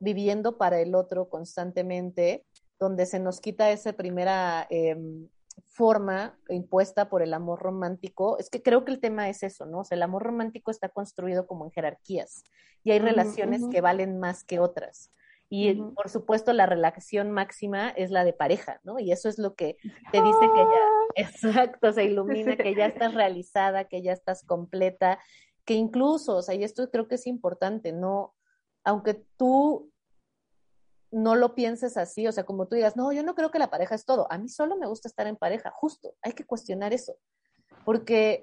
[0.00, 2.46] viviendo para el otro constantemente,
[2.78, 5.28] donde se nos quita esa primera em,
[5.64, 8.38] forma impuesta por el amor romántico.
[8.38, 9.80] Es que creo que el tema es eso, ¿no?
[9.80, 12.44] O sea, el amor romántico está construido como en jerarquías
[12.82, 15.10] y hay relaciones que valen más que otras.
[15.48, 18.98] Y por supuesto la relación máxima es la de pareja, ¿no?
[18.98, 19.76] Y eso es lo que
[20.10, 25.20] te dice que ya, exacto, se ilumina, que ya estás realizada, que ya estás completa,
[25.64, 28.34] que incluso, o sea, y esto creo que es importante, no,
[28.84, 29.92] aunque tú
[31.12, 33.70] no lo pienses así, o sea, como tú digas, no, yo no creo que la
[33.70, 36.92] pareja es todo, a mí solo me gusta estar en pareja, justo, hay que cuestionar
[36.92, 37.16] eso,
[37.84, 38.42] porque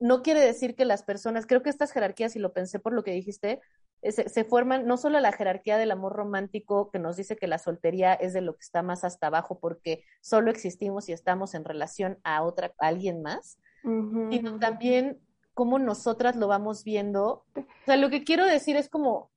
[0.00, 3.04] no quiere decir que las personas, creo que estas jerarquías, y lo pensé por lo
[3.04, 3.60] que dijiste,
[4.02, 7.58] eh, se, forman no solo la jerarquía del amor romántico que nos dice que la
[7.58, 11.64] soltería es de lo que está más hasta abajo porque solo existimos y estamos en
[11.64, 15.20] relación a otra, a alguien más, sino también
[15.54, 17.44] cómo nosotras lo vamos viendo.
[17.56, 19.30] O sea, lo que quiero decir es como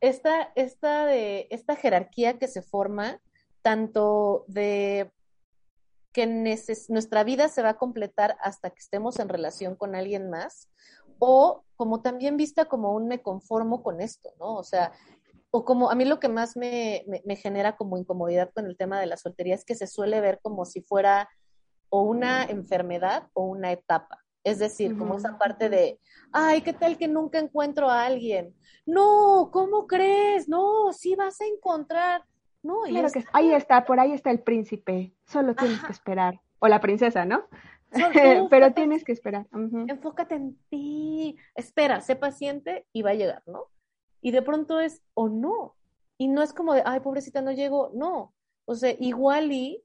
[0.00, 3.20] esta, esta, de, esta jerarquía que se forma,
[3.62, 5.12] tanto de
[6.12, 6.26] que
[6.88, 10.68] nuestra vida se va a completar hasta que estemos en relación con alguien más,
[11.24, 14.56] o como también vista como un me conformo con esto, ¿no?
[14.56, 14.90] O sea,
[15.52, 18.98] o como a mí lo que más me, me, genera como incomodidad con el tema
[18.98, 21.28] de la soltería es que se suele ver como si fuera
[21.90, 24.18] o una enfermedad o una etapa.
[24.42, 26.00] Es decir, como esa parte de,
[26.32, 28.56] ay, ¿qué tal que nunca encuentro a alguien?
[28.84, 30.48] No, ¿cómo crees?
[30.48, 32.24] No, sí vas a encontrar.
[32.64, 35.14] No, claro que ahí está, por ahí está el príncipe.
[35.24, 36.40] Solo tienes que esperar.
[36.58, 37.44] O la princesa, ¿no?
[38.50, 39.46] Pero tienes que esperar.
[39.52, 41.36] Enfócate en ti.
[41.54, 43.68] Espera, sé paciente y va a llegar, ¿no?
[44.20, 45.74] Y de pronto es o no.
[46.18, 47.90] Y no es como de, ay, pobrecita, no llego.
[47.94, 48.32] No.
[48.64, 49.82] O sea, igual y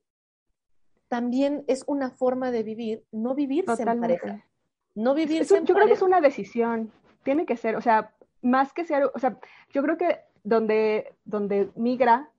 [1.07, 4.45] también es una forma de vivir, no vivirse en pareja.
[4.93, 6.91] No vivirse en Yo creo que es una decisión.
[7.23, 9.37] Tiene que ser, o sea, más que ser, o sea,
[9.71, 12.29] yo creo que donde, donde migra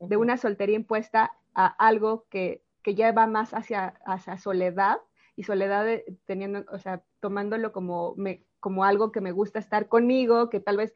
[0.00, 4.98] de una soltería impuesta a algo que, que ya va más hacia, hacia soledad
[5.36, 5.86] y soledad
[6.24, 10.78] teniendo, o sea, tomándolo como, me, como algo que me gusta estar conmigo, que tal
[10.78, 10.94] vez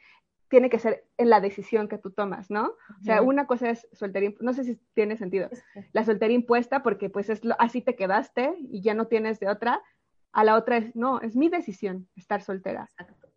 [0.48, 2.72] tiene que ser en la decisión que tú tomas, ¿no?
[3.00, 5.48] O sea, una cosa es soltería, no sé si tiene sentido,
[5.92, 9.48] la soltería impuesta porque pues es lo, así te quedaste y ya no tienes de
[9.48, 9.81] otra,
[10.33, 12.88] a la otra es, no, es mi decisión estar soltera,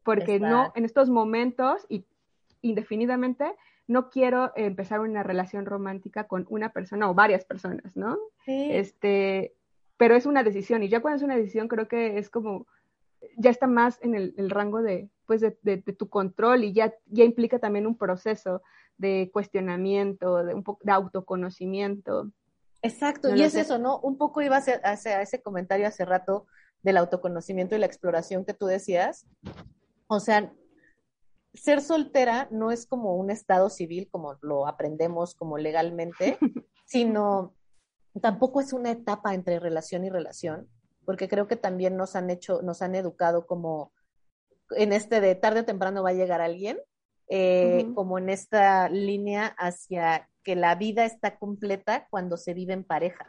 [0.04, 2.06] porque no, en estos momentos y
[2.62, 3.54] indefinidamente,
[3.88, 8.18] no quiero empezar una relación romántica con una persona o varias personas, ¿no?
[8.46, 8.70] Sí.
[8.72, 9.54] Este,
[9.98, 12.66] pero es una decisión y ya cuando es una decisión creo que es como
[13.38, 17.60] ya está más en el, rango de, pues de, tu control y ya, ya implica
[17.60, 18.62] también un proceso
[18.98, 22.32] de cuestionamiento, de un poco de autoconocimiento.
[22.82, 24.00] Exacto, y es eso, ¿no?
[24.00, 26.48] Un poco iba hacia, hacia ese comentario hace rato
[26.82, 29.26] del autoconocimiento y la exploración que tú decías.
[30.08, 30.52] O sea,
[31.54, 36.38] ser soltera no es como un estado civil como lo aprendemos como legalmente,
[36.86, 37.54] sino
[38.20, 40.68] tampoco es una etapa entre relación y relación,
[41.06, 43.92] porque creo que también nos han hecho, nos han educado como
[44.72, 46.80] en este de tarde o temprano va a llegar alguien,
[47.28, 52.84] eh, como en esta línea hacia que la vida está completa cuando se vive en
[52.84, 53.28] pareja.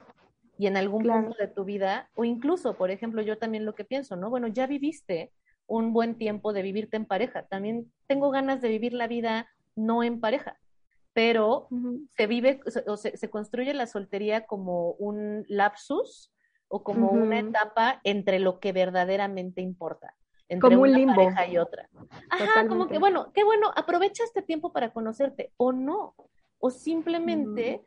[0.56, 3.84] Y en algún punto de tu vida, o incluso, por ejemplo, yo también lo que
[3.84, 4.30] pienso, ¿no?
[4.30, 5.32] Bueno, ya viviste
[5.66, 7.46] un buen tiempo de vivirte en pareja.
[7.46, 10.56] También tengo ganas de vivir la vida no en pareja
[11.14, 11.68] pero
[12.16, 16.32] se vive o se, se, construye la soltería como un lapsus
[16.68, 20.14] o como una etapa entre lo que verdaderamente importa.
[20.48, 21.14] Entre como un una limbo.
[21.14, 21.88] pareja y otra.
[22.28, 26.16] Ajá, como que bueno, qué bueno, aprovecha este tiempo para conocerte o no,
[26.58, 27.86] o simplemente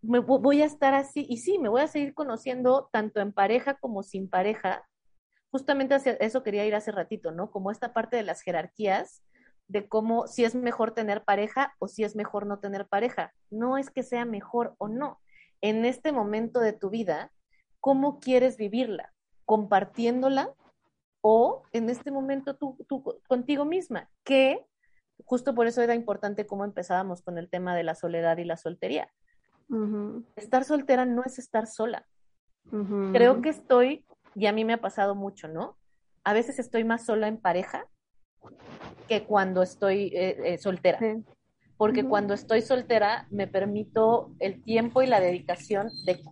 [0.00, 3.74] me voy a estar así y sí, me voy a seguir conociendo tanto en pareja
[3.74, 4.88] como sin pareja.
[5.50, 7.50] Justamente hacia eso quería ir hace ratito, ¿no?
[7.50, 9.22] Como esta parte de las jerarquías
[9.68, 13.32] de cómo si es mejor tener pareja o si es mejor no tener pareja.
[13.50, 15.20] No es que sea mejor o no.
[15.60, 17.32] En este momento de tu vida,
[17.80, 19.12] ¿cómo quieres vivirla?
[19.44, 20.54] ¿Compartiéndola
[21.20, 22.76] o en este momento tú,
[23.28, 24.08] contigo misma?
[24.24, 24.64] Que
[25.24, 28.56] justo por eso era importante cómo empezábamos con el tema de la soledad y la
[28.56, 29.10] soltería.
[30.36, 32.06] Estar soltera no es estar sola.
[33.12, 35.78] Creo que estoy, y a mí me ha pasado mucho, ¿no?
[36.24, 37.86] A veces estoy más sola en pareja
[39.08, 40.98] que cuando estoy eh, eh, soltera.
[41.76, 46.22] Porque cuando estoy soltera me permito el tiempo y la dedicación de...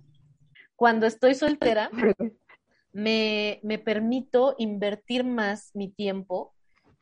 [0.75, 1.91] Cuando estoy soltera
[2.93, 6.55] me, me permito invertir más mi tiempo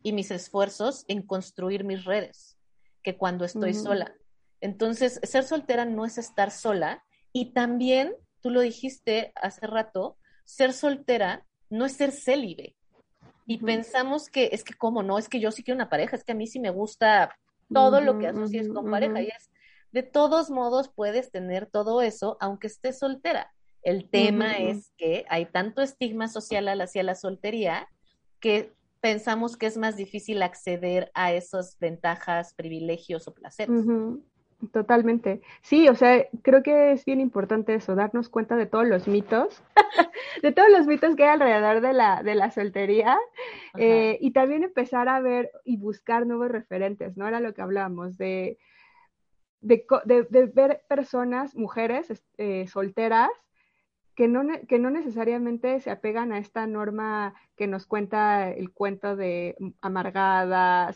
[0.02, 2.58] y mis esfuerzos en construir mis redes
[3.02, 4.14] que cuando estoy sola.
[4.60, 10.72] Entonces, ser soltera no es estar sola y también, tú lo dijiste hace rato, ser
[10.72, 12.76] soltera no es ser célibe.
[13.46, 15.18] Y pensamos que es que, ¿cómo no?
[15.18, 17.36] Es que yo sí quiero una pareja, es que a mí sí me gusta
[17.72, 19.22] todo lo que asocies con pareja.
[19.22, 19.50] Y es,
[19.90, 23.52] de todos modos, puedes tener todo eso aunque estés soltera.
[23.82, 27.88] El tema es que hay tanto estigma social hacia la soltería
[28.38, 33.84] que pensamos que es más difícil acceder a esas ventajas, privilegios o placeres.
[34.70, 35.40] Totalmente.
[35.62, 39.60] Sí, o sea, creo que es bien importante eso, darnos cuenta de todos los mitos,
[40.42, 43.18] de todos los mitos que hay alrededor de la, de la soltería
[43.76, 47.26] eh, y también empezar a ver y buscar nuevos referentes, ¿no?
[47.26, 48.58] Era lo que hablábamos, de,
[49.60, 49.84] de,
[50.54, 53.30] ver personas, mujeres eh, solteras,
[54.14, 59.16] que no, que no necesariamente se apegan a esta norma que nos cuenta el cuento
[59.16, 60.92] de amargada,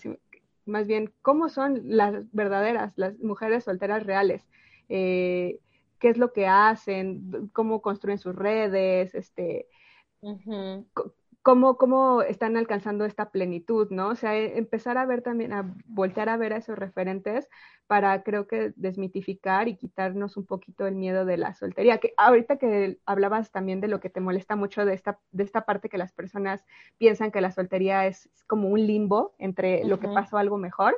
[0.67, 4.43] más bien cómo son las verdaderas, las mujeres solteras reales,
[4.89, 5.61] eh,
[5.99, 9.69] qué es lo que hacen, cómo construyen sus redes, este,
[11.47, 14.09] cómo, cómo están alcanzando esta plenitud, ¿no?
[14.09, 17.49] O sea, e, empezar a ver también, a voltear a ver a esos referentes
[17.87, 21.99] para creo que desmitificar y quitarnos un poquito el miedo de la soltería.
[21.99, 25.65] Que ahorita que hablabas también de lo que te molesta mucho de esta, de esta
[25.65, 26.65] parte que las personas
[26.99, 30.97] piensan que la soltería es como un limbo entre lo que pasó algo mejor.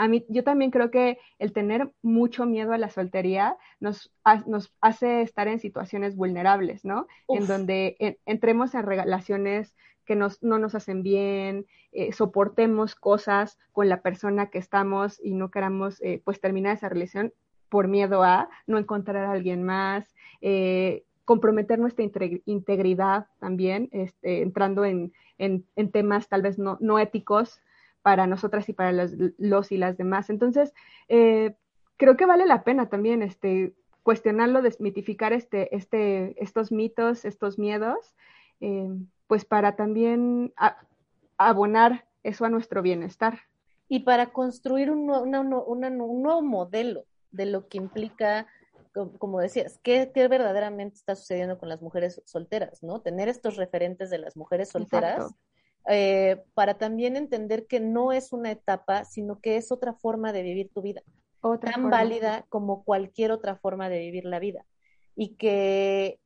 [0.00, 4.10] A mí, yo también creo que el tener mucho miedo a la soltería nos,
[4.46, 7.06] nos hace estar en situaciones vulnerables, ¿no?
[7.28, 13.90] En donde entremos en relaciones que nos, no nos hacen bien, eh, soportemos cosas con
[13.90, 17.34] la persona que estamos y no queramos eh, pues terminar esa relación
[17.68, 22.06] por miedo a no encontrar a alguien más, eh, comprometer nuestra
[22.46, 27.60] integridad también, este, entrando en, en, temas tal vez no, no éticos
[28.02, 30.30] para nosotras y para los, y las demás.
[30.30, 30.72] Entonces,
[31.08, 31.54] eh,
[31.96, 38.14] creo que vale la pena también este, cuestionarlo, desmitificar este, este, estos mitos, estos miedos,
[38.60, 38.88] eh,
[39.26, 40.52] pues para también
[41.36, 43.40] abonar eso a nuestro bienestar.
[43.88, 48.46] Y para construir un, un nuevo modelo de lo que implica
[49.18, 53.00] como decías, ¿qué, ¿qué, verdaderamente está sucediendo con las mujeres solteras, ¿no?
[53.00, 55.32] Tener estos referentes de las mujeres solteras
[55.88, 60.42] eh, para también entender que no es una etapa, sino que es otra forma de
[60.42, 61.02] vivir tu vida,
[61.60, 64.66] tan válida como cualquier otra forma de vivir la vida.
[65.16, 66.20] Y que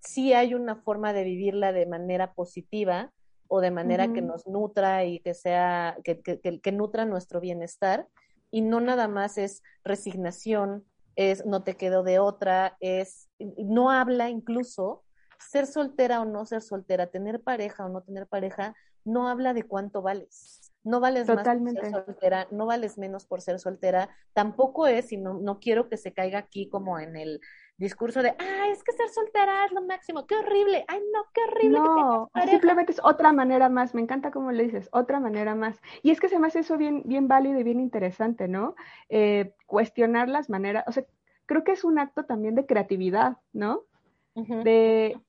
[0.00, 3.12] sí hay una forma de vivirla de manera positiva
[3.46, 8.06] o de manera que nos nutra y que sea, que, que, que, nutra nuestro bienestar.
[8.50, 10.84] Y no nada más es resignación,
[11.16, 15.02] es no te quedo de otra, es, no habla incluso
[15.38, 18.74] ser soltera o no ser soltera, tener pareja o no tener pareja,
[19.04, 20.72] no habla de cuánto vales.
[20.84, 21.82] No vales Totalmente.
[21.82, 24.08] más por ser soltera, no vales menos por ser soltera.
[24.32, 27.40] Tampoco es, y no, no quiero que se caiga aquí como en el
[27.78, 31.40] discurso de, ah, es que ser soltera es lo máximo, qué horrible, ay, no, qué
[31.42, 31.78] horrible.
[31.78, 35.80] No, simplemente es otra manera más, me encanta cómo le dices, otra manera más.
[36.02, 38.74] Y es que se me hace eso bien, bien válido y bien interesante, ¿no?
[39.08, 41.04] Eh, cuestionar las maneras, o sea,
[41.46, 43.84] creo que es un acto también de creatividad, ¿no?
[44.34, 45.20] De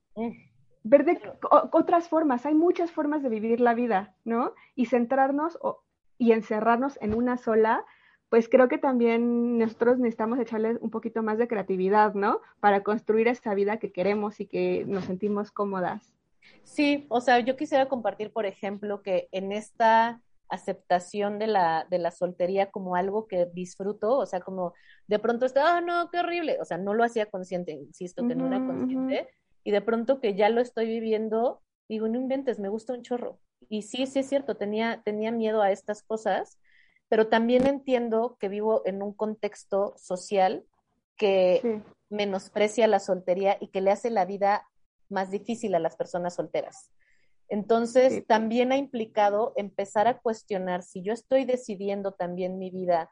[0.83, 4.53] ver de otras formas, hay muchas formas de vivir la vida, ¿no?
[4.75, 5.57] Y centrarnos
[6.17, 7.85] y encerrarnos en una sola,
[8.29, 12.41] pues creo que también nosotros necesitamos echarle un poquito más de creatividad, ¿no?
[12.59, 16.13] Para construir esa vida que queremos y que nos sentimos cómodas.
[16.63, 21.99] Sí, o sea, yo quisiera compartir, por ejemplo, que en esta aceptación de la, de
[21.99, 24.73] la soltería como algo que disfruto, o sea, como
[25.07, 28.35] de pronto está, ah, no, qué horrible, o sea, no lo hacía consciente, insisto, que
[28.35, 29.29] no era consciente,
[29.63, 33.39] y de pronto que ya lo estoy viviendo, digo, no inventes, me gusta un chorro.
[33.69, 36.59] Y sí, sí es cierto, tenía, tenía miedo a estas cosas,
[37.09, 40.65] pero también entiendo que vivo en un contexto social
[41.17, 44.67] que menosprecia la soltería y que le hace la vida
[45.09, 46.91] más difícil a las personas solteras.
[47.49, 53.11] Entonces, también ha implicado empezar a cuestionar si yo estoy decidiendo también mi vida,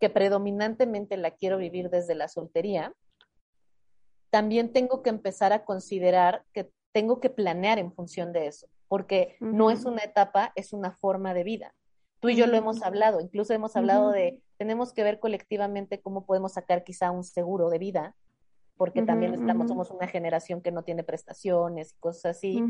[0.00, 2.94] que predominantemente la quiero vivir desde la soltería,
[4.30, 9.36] también tengo que empezar a considerar que tengo que planear en función de eso, porque
[9.40, 11.74] no es una etapa, es una forma de vida.
[12.20, 16.24] Tú y yo lo hemos hablado, incluso hemos hablado de, tenemos que ver colectivamente cómo
[16.24, 18.14] podemos sacar quizá un seguro de vida,
[18.76, 22.62] porque también estamos, somos una generación que no tiene prestaciones y cosas así.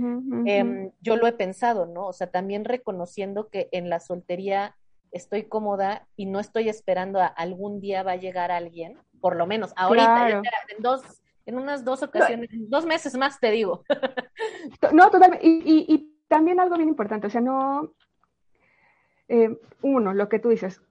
[0.47, 2.07] Em, yo lo he pensado, ¿no?
[2.07, 4.77] O sea, también reconociendo que en la soltería
[5.11, 9.47] estoy cómoda y no estoy esperando a algún día va a llegar alguien, por lo
[9.47, 10.42] menos ahorita, en
[10.83, 11.03] dos,
[11.47, 13.85] en unas dos ocasiones, dos meses más te digo.
[14.93, 15.47] no, totalmente.
[15.47, 17.95] Y, y, también algo bien importante, o sea, no,
[19.29, 20.83] eh, uno, lo que tú dices,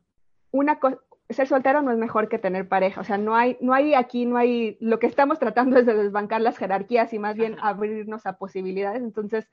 [0.52, 0.98] una cosa,
[1.30, 3.02] ser soltero no es mejor que tener pareja.
[3.02, 5.96] O sea, no hay, no hay aquí, no hay, lo que estamos tratando es de
[5.96, 9.02] desbancar las jerarquías y más bien abrirnos a posibilidades.
[9.02, 9.50] Entonces,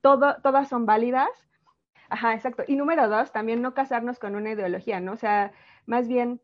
[0.00, 1.30] todo, todas son válidas.
[2.10, 2.64] Ajá, exacto.
[2.66, 5.12] Y número dos, también no casarnos con una ideología, ¿no?
[5.12, 5.52] O sea,
[5.86, 6.40] más bien,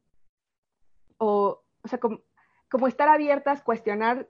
[1.19, 2.21] o, o sea, como,
[2.71, 4.29] como estar abiertas, cuestionar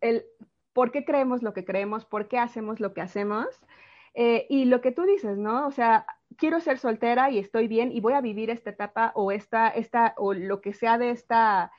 [0.00, 0.26] el,
[0.72, 3.46] por qué creemos lo que creemos, por qué hacemos lo que hacemos.
[4.14, 5.66] Eh, y lo que tú dices, ¿no?
[5.66, 6.06] O sea,
[6.38, 10.14] quiero ser soltera y estoy bien y voy a vivir esta etapa o esta, esta,
[10.16, 11.70] o lo que sea de esta,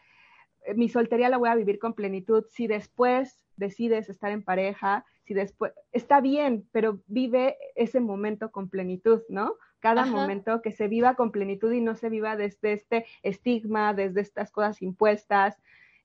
[0.66, 2.46] eh, mi soltería la voy a vivir con plenitud.
[2.50, 8.70] Si después decides estar en pareja, si después, está bien, pero vive ese momento con
[8.70, 9.56] plenitud, ¿no?
[9.80, 14.22] Cada momento que se viva con plenitud y no se viva desde este estigma, desde
[14.22, 15.58] estas cosas impuestas,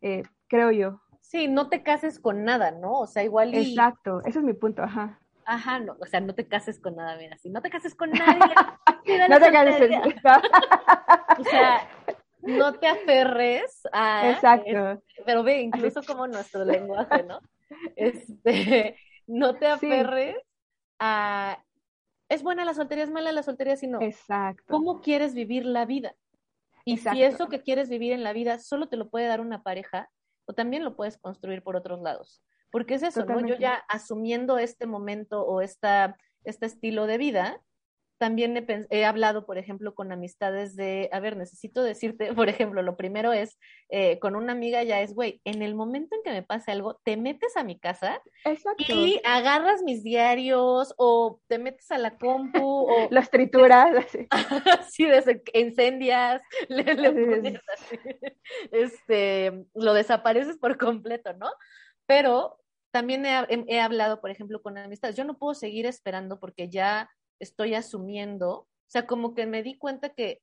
[0.02, 1.00] eh, creo yo.
[1.20, 3.00] Sí, no te cases con nada, ¿no?
[3.00, 3.54] O sea, igual.
[3.54, 5.18] Exacto, ese es mi punto, ajá.
[5.44, 8.10] Ajá, no, o sea, no te cases con nada, mira, si no te cases con
[8.10, 8.38] nadie,
[9.28, 9.90] no te cases
[11.38, 11.88] O sea,
[12.42, 15.02] no te aferres a Exacto.
[15.24, 17.40] pero ve, incluso como nuestro lenguaje, ¿no?
[17.96, 20.36] Este, no te aferres
[20.98, 21.58] a
[22.32, 24.64] es buena la soltería, es mala la soltería, sino Exacto.
[24.68, 26.14] ¿cómo quieres vivir la vida?
[26.84, 29.62] Y si eso que quieres vivir en la vida solo te lo puede dar una
[29.62, 30.10] pareja,
[30.46, 32.42] o también lo puedes construir por otros lados.
[32.70, 33.46] Porque es eso, ¿no?
[33.46, 37.60] Yo ya asumiendo este momento o esta, este estilo de vida,
[38.22, 42.96] también he, hablado, por ejemplo, con amistades de, a ver, necesito decirte, por ejemplo, lo
[42.96, 43.58] primero es,
[43.88, 47.00] eh, con una amiga ya es, güey, en el momento en que me pase algo,
[47.02, 48.22] te metes a mi casa
[48.78, 53.08] y agarras mis diarios o te metes a la compu o...
[53.10, 53.90] Las trituras.
[54.88, 57.98] sí, desde incendias, le, pones así,
[58.70, 61.50] este, lo desapareces por completo, ¿no?
[62.06, 62.56] Pero
[62.92, 65.16] también he, hablado, por ejemplo, con amistades.
[65.16, 67.10] Yo no puedo seguir esperando porque ya
[67.42, 70.40] estoy asumiendo, o sea, como que me di cuenta que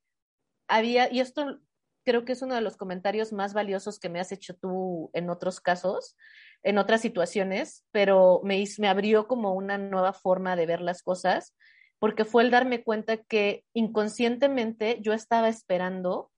[0.68, 1.60] había, y esto
[2.06, 5.30] creo que es uno de los comentarios más valiosos que me has hecho tú en
[5.30, 6.16] otros casos,
[6.64, 11.56] en otras situaciones, pero me, me abrió como una nueva forma de ver las cosas,
[12.00, 16.32] porque fue el darme cuenta que inconscientemente yo estaba esperando,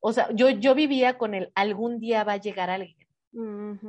[0.00, 3.06] o sea, yo, yo vivía con el algún día va a llegar alguien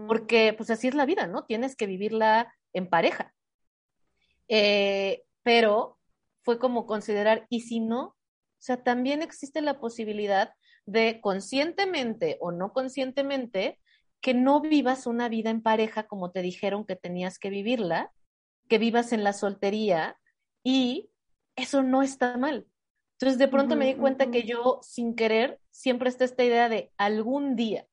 [0.08, 1.46] porque pues así es la vida, ¿no?
[1.46, 3.34] Tienes que vivirla en pareja.
[4.50, 5.97] Eh, pero
[6.48, 8.04] fue como considerar, ¿y si no?
[8.06, 8.16] O
[8.60, 10.54] sea, también existe la posibilidad
[10.86, 13.82] de conscientemente o no conscientemente
[14.22, 18.14] que no vivas una vida en pareja como te dijeron que tenías que vivirla,
[18.70, 20.18] que vivas en la soltería
[20.64, 21.10] y
[21.58, 22.66] eso no está mal.
[23.20, 26.94] Entonces de pronto me di cuenta que yo sin querer siempre está esta idea de
[26.98, 27.88] algún día,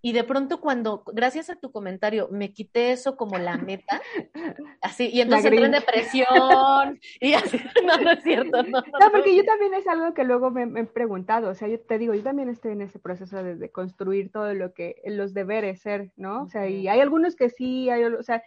[0.00, 4.00] y de pronto cuando, gracias a tu comentario, me quité eso como la meta,
[4.80, 8.80] así, y entonces entré en depresión, y así, no, no es cierto, no.
[8.80, 11.98] No, porque yo también es algo que luego me, he preguntado, o sea, yo te
[11.98, 16.12] digo, yo también estoy en ese proceso de, construir todo lo que, los deberes ser,
[16.16, 16.44] ¿no?
[16.44, 18.42] O sea, y hay algunos que sí, hay, o sea,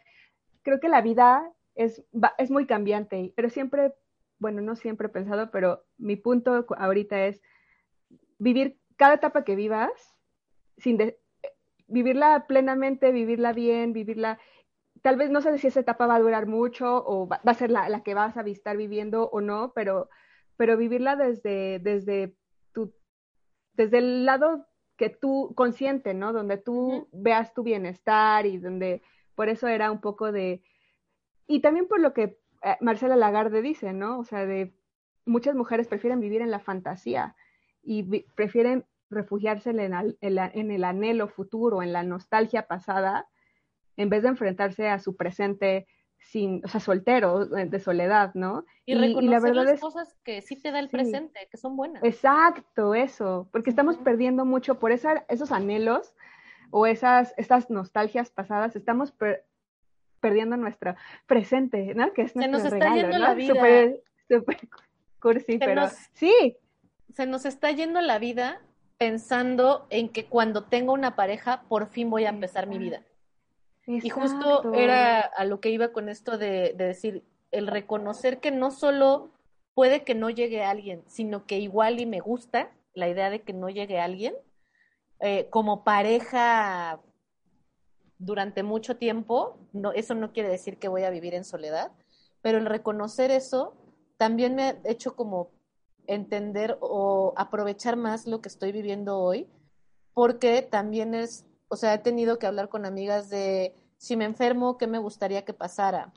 [0.63, 1.43] creo que la vida
[1.75, 2.03] es,
[2.37, 3.93] es muy cambiante, pero siempre,
[4.39, 7.41] bueno, no siempre he pensado, pero mi punto ahorita es
[8.39, 9.91] vivir cada etapa que vivas,
[10.77, 10.97] sin
[11.91, 14.39] vivirla plenamente, vivirla bien, vivirla,
[15.01, 17.71] tal vez no sé si esa etapa va a durar mucho o va, a ser
[17.71, 20.09] la, que vas a estar viviendo o no, pero,
[20.57, 22.35] pero vivirla desde, desde
[22.73, 22.93] tu,
[23.73, 24.67] desde el lado
[24.97, 26.33] que tú consciente, ¿no?
[26.33, 29.01] Donde tú veas tu bienestar y donde,
[29.35, 30.61] por eso era un poco de,
[31.47, 34.19] y también por lo que eh, Marcela Lagarde dice, ¿no?
[34.19, 34.73] O sea, de
[35.25, 37.35] muchas mujeres prefieren vivir en la fantasía
[37.83, 38.03] y
[38.35, 43.27] prefieren refugiarse en el, anhelo futuro, en la nostalgia pasada,
[43.97, 45.87] en vez de enfrentarse a su presente
[46.17, 48.65] sin, o sea, soltero, de soledad, ¿no?
[48.85, 52.03] Y, reconocer la verdad las cosas que sí te da el presente, que son buenas.
[52.03, 56.13] Exacto, eso, porque estamos perdiendo mucho por esos anhelos
[56.69, 59.13] o esas, estas nostalgias pasadas, estamos
[60.19, 60.95] perdiendo nuestro
[61.25, 62.13] presente, ¿no?
[62.13, 63.53] Que es nuestro Se nos está yendo la vida.
[64.29, 64.59] Súper,
[65.19, 66.57] cursi, pero sí.
[67.13, 68.61] Se nos está yendo la vida
[69.01, 73.01] pensando en que cuando tengo una pareja, por fin voy a empezar mi vida.
[73.87, 78.69] Y justo era a lo que iba con esto de, decir, el reconocer que no
[78.69, 79.31] solo
[79.73, 83.53] puede que no llegue alguien, sino que igual y me gusta la idea de que
[83.53, 84.35] no llegue alguien.
[85.19, 86.99] Eh, como pareja
[88.19, 91.91] durante mucho tiempo, no, eso no quiere decir que voy a vivir en soledad,
[92.43, 93.73] pero el reconocer eso
[94.17, 95.49] también me ha hecho como
[96.13, 99.49] entender o aprovechar más lo que estoy viviendo hoy,
[100.13, 104.77] porque también es, o sea, he tenido que hablar con amigas de si me enfermo,
[104.77, 106.11] ¿qué me gustaría que pasara?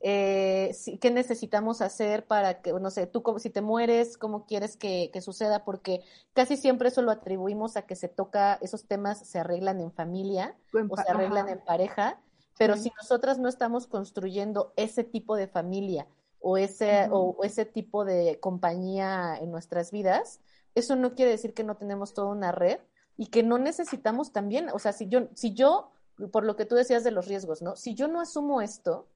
[0.00, 5.10] Eh, ¿Qué necesitamos hacer para que, no sé, tú si te mueres, cómo quieres que,
[5.20, 5.64] suceda?
[5.64, 9.92] Porque casi siempre eso lo atribuimos a que se toca, esos temas se arreglan en
[9.92, 10.56] familia
[10.90, 12.20] o se arreglan en pareja,
[12.58, 16.06] pero si nosotras no estamos construyendo ese tipo de familia,
[16.46, 20.40] o ese, o ese tipo de compañía en nuestras vidas,
[20.74, 22.80] eso no quiere decir que no tenemos toda una red
[23.16, 25.90] y que no necesitamos también, o sea, si yo, si yo,
[26.30, 27.76] por lo que tú decías de los riesgos, ¿no?
[27.76, 29.08] Si yo no asumo esto,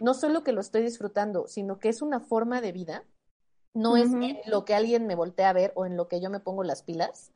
[0.00, 3.04] no solo que lo estoy disfrutando, sino que es una forma de vida,
[3.74, 4.08] no es
[4.46, 6.82] lo que alguien me voltea a ver o en lo que yo me pongo las
[6.82, 7.32] pilas,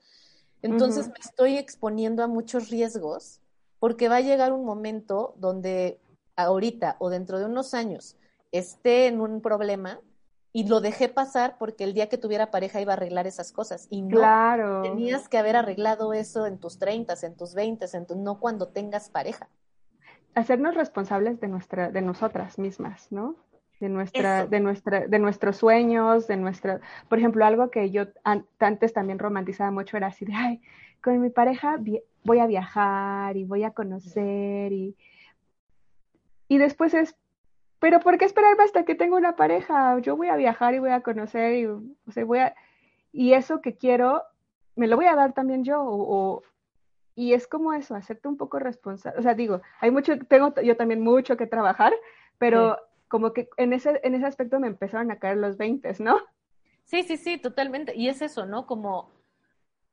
[0.63, 3.43] entonces me estoy exponiendo a muchos riesgos
[3.81, 6.01] porque va a llegar un momento donde
[6.37, 8.17] ahorita o dentro de unos años
[8.53, 10.01] esté en un problema
[10.53, 13.89] y lo dejé pasar porque el día que tuviera pareja iba a arreglar esas cosas
[13.91, 14.81] y no claro.
[14.81, 18.69] tenías que haber arreglado eso en tus 30, en tus 20, en tu, no cuando
[18.69, 19.49] tengas pareja.
[20.35, 23.37] Hacernos responsables de nuestra de nosotras mismas, ¿no?
[23.81, 26.81] De nuestra de nuestra de nuestros sueños, de nuestra,
[27.11, 30.63] por ejemplo, algo que yo antes también romantizaba mucho era así de, ay,
[31.03, 31.79] con mi pareja
[32.25, 34.97] voy a viajar y voy a conocer y
[36.49, 37.15] y después es
[37.87, 39.97] pero ¿por qué esperarme hasta que tenga una pareja?
[40.01, 42.53] Yo voy a viajar y voy a conocer y, o sea, voy a,
[43.13, 44.25] y eso que quiero,
[44.75, 46.43] me lo voy a dar también yo, o,
[47.15, 49.21] y es como eso, hacerte un poco responsable.
[49.21, 51.95] O sea, digo, hay mucho, tengo yo también mucho que trabajar,
[52.39, 52.77] pero
[53.07, 56.19] como que en ese, en ese aspecto me empezaron a caer los 20, ¿no?
[56.87, 57.95] Sí, sí, sí, totalmente.
[57.95, 58.67] Y es eso, ¿no?
[58.67, 59.13] Como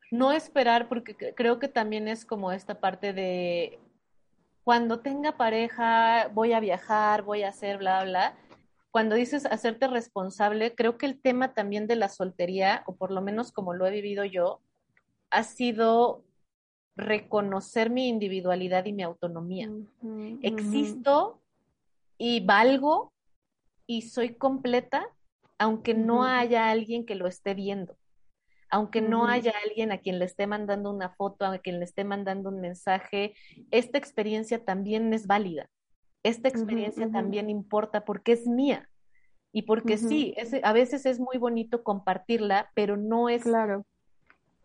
[0.09, 3.77] no esperar, porque creo que también es como esta parte de
[4.63, 8.35] cuando tenga pareja, voy a viajar, voy a hacer bla, bla.
[8.91, 13.21] Cuando dices hacerte responsable, creo que el tema también de la soltería, o por lo
[13.21, 14.61] menos como lo he vivido yo,
[15.31, 16.23] ha sido
[16.95, 19.69] reconocer mi individualidad y mi autonomía.
[20.41, 21.41] Existo
[22.17, 23.11] y valgo
[23.87, 25.09] y soy completa,
[25.57, 27.97] aunque no haya alguien que lo esté viendo
[28.73, 32.03] aunque no haya alguien a quien le esté mandando una foto, a quien le esté
[32.03, 33.35] mandando un mensaje,
[33.69, 35.69] esta experiencia también es válida.
[36.23, 38.89] Esta experiencia también importa porque es mía.
[39.51, 43.85] Y porque sí, a veces es muy bonito compartirla, pero no es claro.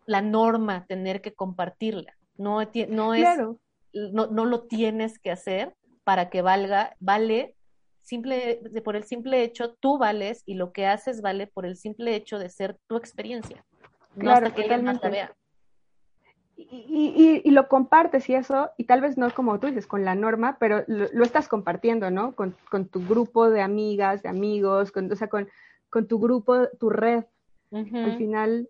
[0.06, 2.16] la norma tener que compartirla.
[2.38, 3.38] No, no es,
[3.92, 7.56] no, no lo tienes que hacer para que valga, vale
[8.00, 12.14] simple, por el simple hecho, tú vales y lo que haces vale por el simple
[12.14, 13.66] hecho de ser tu experiencia
[14.18, 14.66] claro, que
[15.10, 15.34] vea.
[16.56, 20.16] Y, y, lo compartes y eso, y tal vez no como tú dices, con la
[20.16, 22.34] norma, pero lo, estás compartiendo, ¿no?
[22.34, 22.56] Con,
[22.90, 25.48] tu grupo de amigas, de amigos, con, o sea, con,
[25.88, 27.24] con tu grupo, tu red.
[27.70, 28.68] Al final,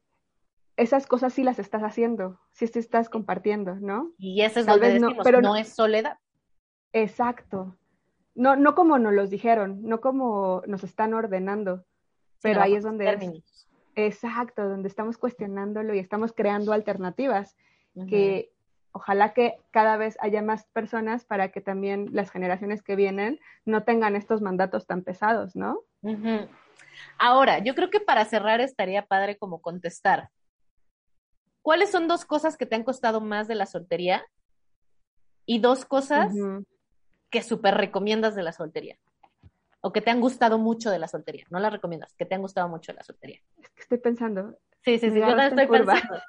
[0.77, 4.13] esas cosas sí las estás haciendo, sí te estás compartiendo, ¿no?
[4.19, 6.19] Y eso es que decimos, no, pero no, es soledad.
[6.93, 7.77] Exacto.
[8.35, 11.85] No, no como nos los dijeron, no como nos están ordenando,
[12.43, 13.68] pero ahí es donde es,
[14.07, 17.57] exacto, donde estamos cuestionándolo y estamos creando alternativas
[18.09, 18.53] que
[18.93, 23.83] ojalá que cada vez haya más personas para que también las generaciones que vienen no
[23.83, 25.81] tengan estos mandatos tan pesados, ¿no?
[27.19, 30.31] Ahora, yo creo que para cerrar estaría padre como contestar.
[31.61, 34.25] ¿Cuáles son dos cosas que te han costado más de la soltería?
[35.45, 36.33] Y dos cosas
[37.31, 38.97] que súper recomiendas de la soltería.
[39.81, 41.45] O que te han gustado mucho de la soltería.
[41.51, 43.41] No las recomiendas, que te han gustado mucho de la soltería.
[43.63, 44.59] Es que estoy pensando.
[44.85, 46.21] Sí, sí, sí, yo también estoy pensando.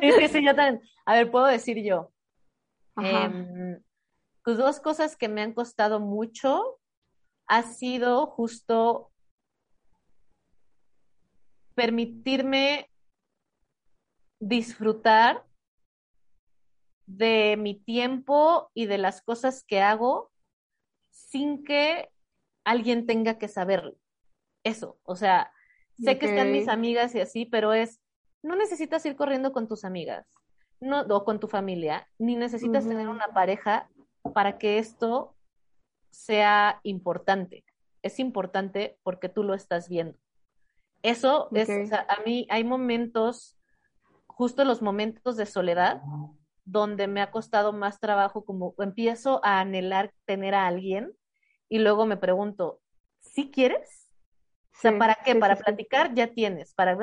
[0.00, 0.82] Sí, sí, sí, yo también.
[1.06, 2.12] A ver, puedo decir yo.
[3.02, 3.80] Eh,
[4.42, 6.80] pues dos cosas que me han costado mucho
[7.46, 9.10] ha sido justo
[11.74, 12.90] permitirme
[14.40, 15.44] disfrutar
[17.06, 20.30] de mi tiempo y de las cosas que hago
[21.10, 22.10] sin que
[22.68, 23.96] alguien tenga que saber
[24.62, 24.98] eso.
[25.04, 25.52] O sea,
[25.98, 28.00] sé que están mis amigas y así, pero es,
[28.42, 30.26] no necesitas ir corriendo con tus amigas
[30.80, 33.88] no, o con tu familia, ni necesitas tener una pareja
[34.34, 35.34] para que esto
[36.10, 37.64] sea importante.
[38.02, 40.18] Es importante porque tú lo estás viendo.
[41.02, 43.56] Eso es, a mí hay momentos,
[44.26, 46.02] justo los momentos de soledad,
[46.64, 51.12] donde me ha costado más trabajo, como empiezo a anhelar tener a alguien
[51.68, 52.80] y luego me pregunto,
[53.20, 54.08] ¿sí quieres?
[54.76, 55.34] O sea, ¿para qué?
[55.34, 56.96] para platicar ya tienes, para,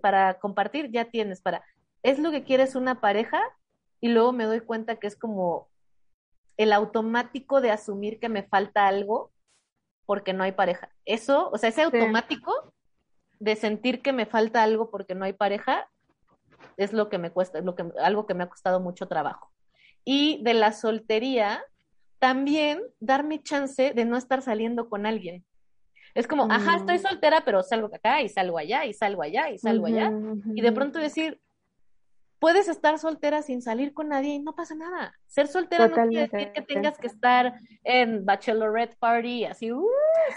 [0.00, 1.62] para compartir ya tienes, para...
[2.02, 3.42] ¿Es lo que quieres una pareja?
[4.00, 5.68] Y luego me doy cuenta que es como
[6.56, 9.32] el automático de asumir que me falta algo
[10.06, 10.90] porque no hay pareja.
[11.04, 12.72] Eso, o sea, ese automático
[13.40, 15.88] de sentir que me falta algo porque no hay pareja,
[16.76, 19.52] es lo que me cuesta, lo que, algo que me ha costado mucho trabajo.
[20.04, 21.62] Y de la soltería,
[22.18, 25.44] también darme chance de no estar saliendo con alguien.
[26.14, 27.02] Es como, ajá, estoy mm.
[27.02, 30.10] soltera, pero salgo acá y salgo allá y salgo allá y salgo allá.
[30.54, 31.40] Y de pronto decir,
[32.38, 35.12] puedes estar soltera sin salir con nadie y no pasa nada.
[35.26, 37.54] Ser soltera no quiere decir que tengas que estar
[37.84, 39.86] en bachelorette party así, uh,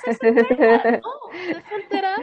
[0.06, 1.02] soltera.
[1.02, 2.16] No, soltera.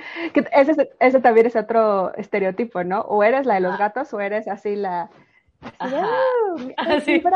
[0.52, 3.00] ese, ese, también es otro estereotipo, ¿no?
[3.02, 5.10] O eres la de los gatos o eres así la...
[5.78, 6.06] Ajá.
[6.76, 7.22] Así.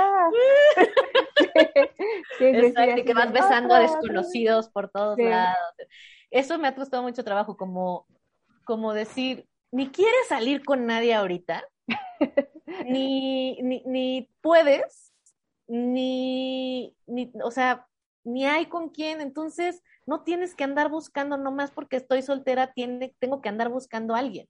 [2.38, 5.56] sí, Exacto, que vas besando a desconocidos por todos lados.
[6.30, 8.06] Eso me ha costado mucho trabajo, como,
[8.64, 11.64] como decir, ni quieres salir con nadie ahorita,
[12.86, 15.12] ni, ni, ni, puedes,
[15.66, 17.86] ni, ni, o sea,
[18.24, 23.14] ni hay con quién, entonces no tienes que andar buscando, nomás porque estoy soltera, tiene,
[23.18, 24.48] tengo que andar buscando a alguien.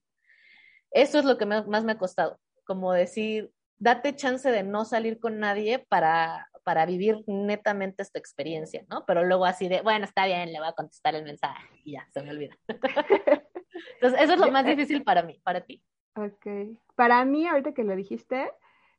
[0.91, 3.51] Eso es lo que más me ha costado, como decir,
[3.83, 9.05] date chance de no salir con nadie para, para vivir netamente esta experiencia, ¿no?
[9.07, 12.07] Pero luego así de, bueno, está bien, le voy a contestar el mensaje y ya,
[12.12, 12.57] se me olvida.
[12.68, 15.83] Entonces, eso es lo más difícil para mí, para ti.
[16.14, 16.76] Ok.
[16.95, 18.53] Para mí, ahorita que lo dijiste,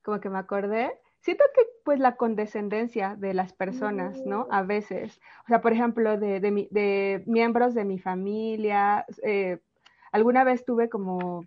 [0.03, 4.47] como que me acordé, siento que pues la condescendencia de las personas, ¿no?
[4.51, 9.59] A veces, o sea, por ejemplo, de, de, de miembros de mi familia, eh,
[10.11, 11.45] alguna vez tuve como,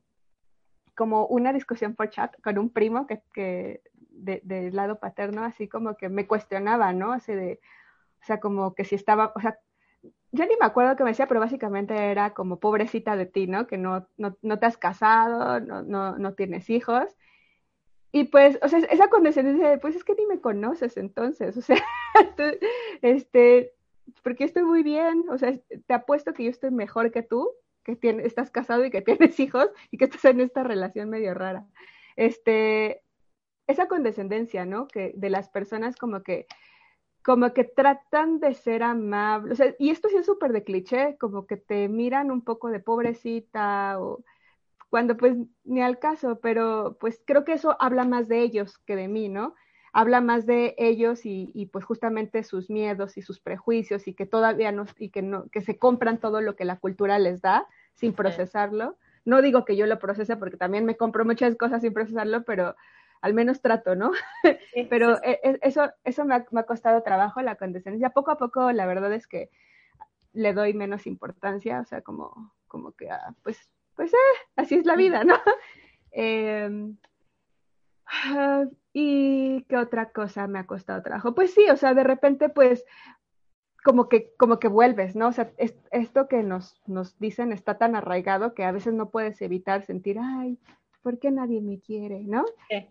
[0.96, 5.68] como una discusión por chat con un primo que, que de, del lado paterno, así
[5.68, 7.12] como que me cuestionaba, ¿no?
[7.12, 7.60] Así de,
[8.22, 9.58] o sea, como que si estaba, o sea,
[10.32, 13.66] yo ni me acuerdo qué me decía, pero básicamente era como pobrecita de ti, ¿no?
[13.66, 17.16] Que no, no, no te has casado, no, no, no, tienes hijos.
[18.12, 21.62] Y pues, o sea, esa condescendencia de, pues es que ni me conoces entonces, o
[21.62, 21.76] sea,
[23.02, 23.74] este,
[24.22, 25.52] porque estoy muy bien, o sea,
[25.86, 27.50] te apuesto que yo estoy mejor que tú,
[27.86, 31.66] que estás casado y que tienes hijos y que estás en esta relación medio rara.
[32.16, 33.02] Este,
[33.66, 34.88] esa condescendencia, ¿no?
[34.88, 36.46] Que de las personas como que
[37.24, 41.16] como que tratan de ser amables, o sea, y esto sí es súper de cliché,
[41.18, 44.22] como que te miran un poco de pobrecita o
[44.90, 48.94] cuando pues ni al caso, pero pues creo que eso habla más de ellos que
[48.94, 49.56] de mí, ¿no?
[49.98, 54.26] Habla más de ellos y, y pues justamente sus miedos y sus prejuicios y que
[54.26, 57.66] todavía no, y que no, que se compran todo lo que la cultura les da
[57.94, 58.98] sin procesarlo.
[59.24, 62.76] No digo que yo lo procese porque también me compro muchas cosas sin procesarlo, pero
[63.22, 64.12] al menos trato, ¿no?
[64.90, 68.10] Pero e, e, eso, eso me ha, costado trabajo, la condescendencia.
[68.10, 69.50] Poco a poco, la verdad es que
[70.34, 74.84] le doy menos importancia, o sea, como, como que, ah, pues, pues, eh, así es
[74.84, 75.36] la vida, ¿no?
[78.08, 78.62] Ah,
[78.98, 81.34] ¿Y qué otra cosa me ha costado trabajo?
[81.34, 82.86] Pues sí, o sea, de repente, pues,
[83.84, 85.28] como que, como que vuelves, ¿no?
[85.28, 85.52] O sea,
[85.90, 90.16] esto que nos, nos dicen está tan arraigado que a veces no puedes evitar sentir,
[90.18, 90.58] ay,
[91.02, 92.46] ¿por qué nadie me quiere, no?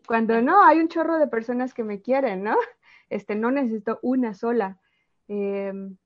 [0.06, 2.56] Cuando no, hay un chorro de personas que me quieren, ¿no?
[3.10, 4.78] Este, no necesito una sola.
[5.28, 5.98] Em,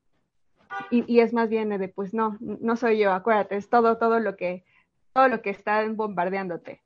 [0.90, 4.36] y, es más bien de, pues no, no soy yo, acuérdate, es todo, todo lo
[4.36, 4.64] que,
[5.12, 6.80] todo lo que está bombardeándote.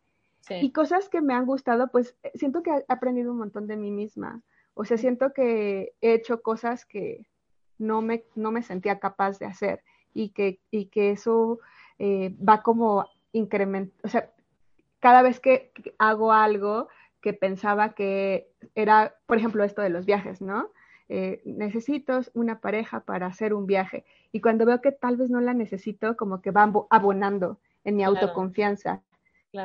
[0.51, 3.77] Y cosas que me han gustado, pues eh, siento que he aprendido un montón de
[3.77, 4.43] mí misma.
[4.75, 7.27] O sea, siento que he hecho cosas que
[7.79, 9.83] no me, no me sentía capaz de hacer
[10.13, 11.61] y que, y que eso
[11.99, 14.31] eh, va como incremento, o sea,
[15.01, 16.89] cada vez que hago algo
[17.21, 20.71] que pensaba que era, por ejemplo, esto de los viajes, ¿no?
[21.09, 24.05] Eh, necesito una pareja para hacer un viaje.
[24.33, 28.05] Y cuando veo que tal vez no la necesito, como que va abonando en mi
[28.05, 29.03] autoconfianza.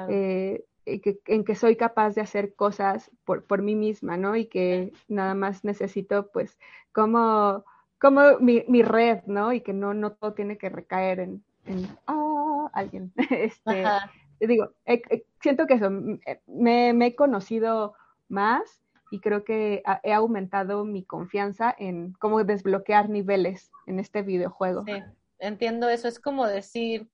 [0.09, 4.35] Eh, en que soy capaz de hacer cosas por, por mí misma, ¿no?
[4.35, 6.57] Y que nada más necesito, pues,
[6.93, 7.63] como,
[7.99, 9.53] como mi, mi red, ¿no?
[9.53, 13.13] Y que no, no todo tiene que recaer en, en ah, alguien.
[13.29, 13.83] este,
[14.39, 14.71] digo,
[15.41, 17.93] siento que eso, me, me, he conocido
[18.27, 18.81] más
[19.11, 24.85] y creo que he aumentado mi confianza en cómo desbloquear niveles en este videojuego.
[24.85, 24.93] Sí,
[25.39, 26.07] entiendo eso.
[26.07, 27.07] Es como decir,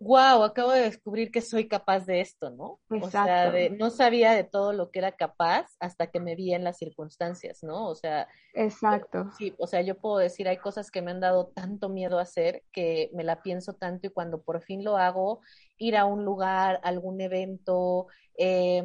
[0.00, 2.80] wow, acabo de descubrir que soy capaz de esto, ¿no?
[2.88, 6.64] O sea, no sabía de todo lo que era capaz hasta que me vi en
[6.64, 7.86] las circunstancias, ¿no?
[7.86, 9.30] O sea, exacto.
[9.36, 12.22] Sí, o sea, yo puedo decir, hay cosas que me han dado tanto miedo a
[12.22, 15.42] hacer que me la pienso tanto y cuando por fin lo hago,
[15.76, 18.06] ir a un lugar, algún evento,
[18.38, 18.82] eh,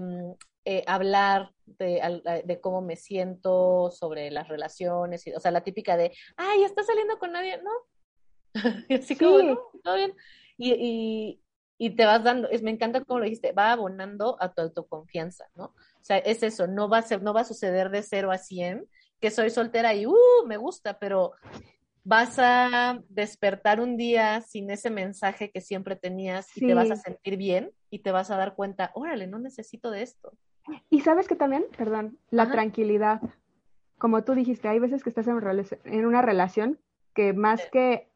[0.66, 5.96] eh, hablar de, de, cómo me siento sobre las relaciones, y, o sea, la típica
[5.96, 7.62] de, ay, ¿estás saliendo con nadie?
[7.62, 7.72] No.
[8.90, 10.14] y así como, no, todo bien.
[10.58, 11.42] Y, y,
[11.78, 15.46] y, te vas dando, es, me encanta como lo dijiste, va abonando a tu autoconfianza,
[15.56, 15.66] ¿no?
[15.66, 18.38] O sea, es eso, no va a ser, no va a suceder de cero a
[18.38, 18.88] cien,
[19.20, 21.34] que soy soltera y, uh, me gusta, pero
[22.06, 26.96] vas a despertar un día sin ese mensaje que siempre tenías y te vas a
[26.96, 30.32] sentir bien y te vas a dar cuenta, órale, no necesito de esto.
[30.90, 33.22] Y sabes que también, perdón, la tranquilidad.
[33.98, 36.80] Como tú dijiste, hay veces que estás en, una relación
[37.14, 38.10] que más que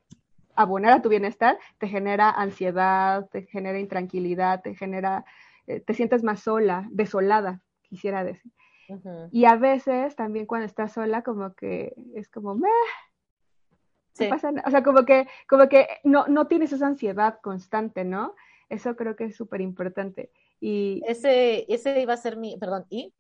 [0.59, 5.23] abonar a tu bienestar, te genera ansiedad, te genera intranquilidad, te genera,
[5.67, 8.51] eh, te sientes más sola, desolada, quisiera decir.
[9.31, 12.67] Y a veces también cuando estás sola, como que es como, meh,
[14.29, 18.35] pasa O sea, como que, como que no, no tienes esa ansiedad constante, ¿no?
[18.67, 20.29] Eso creo que es súper importante.
[20.59, 23.13] Y ese, ese iba a ser mi, perdón, ¿y?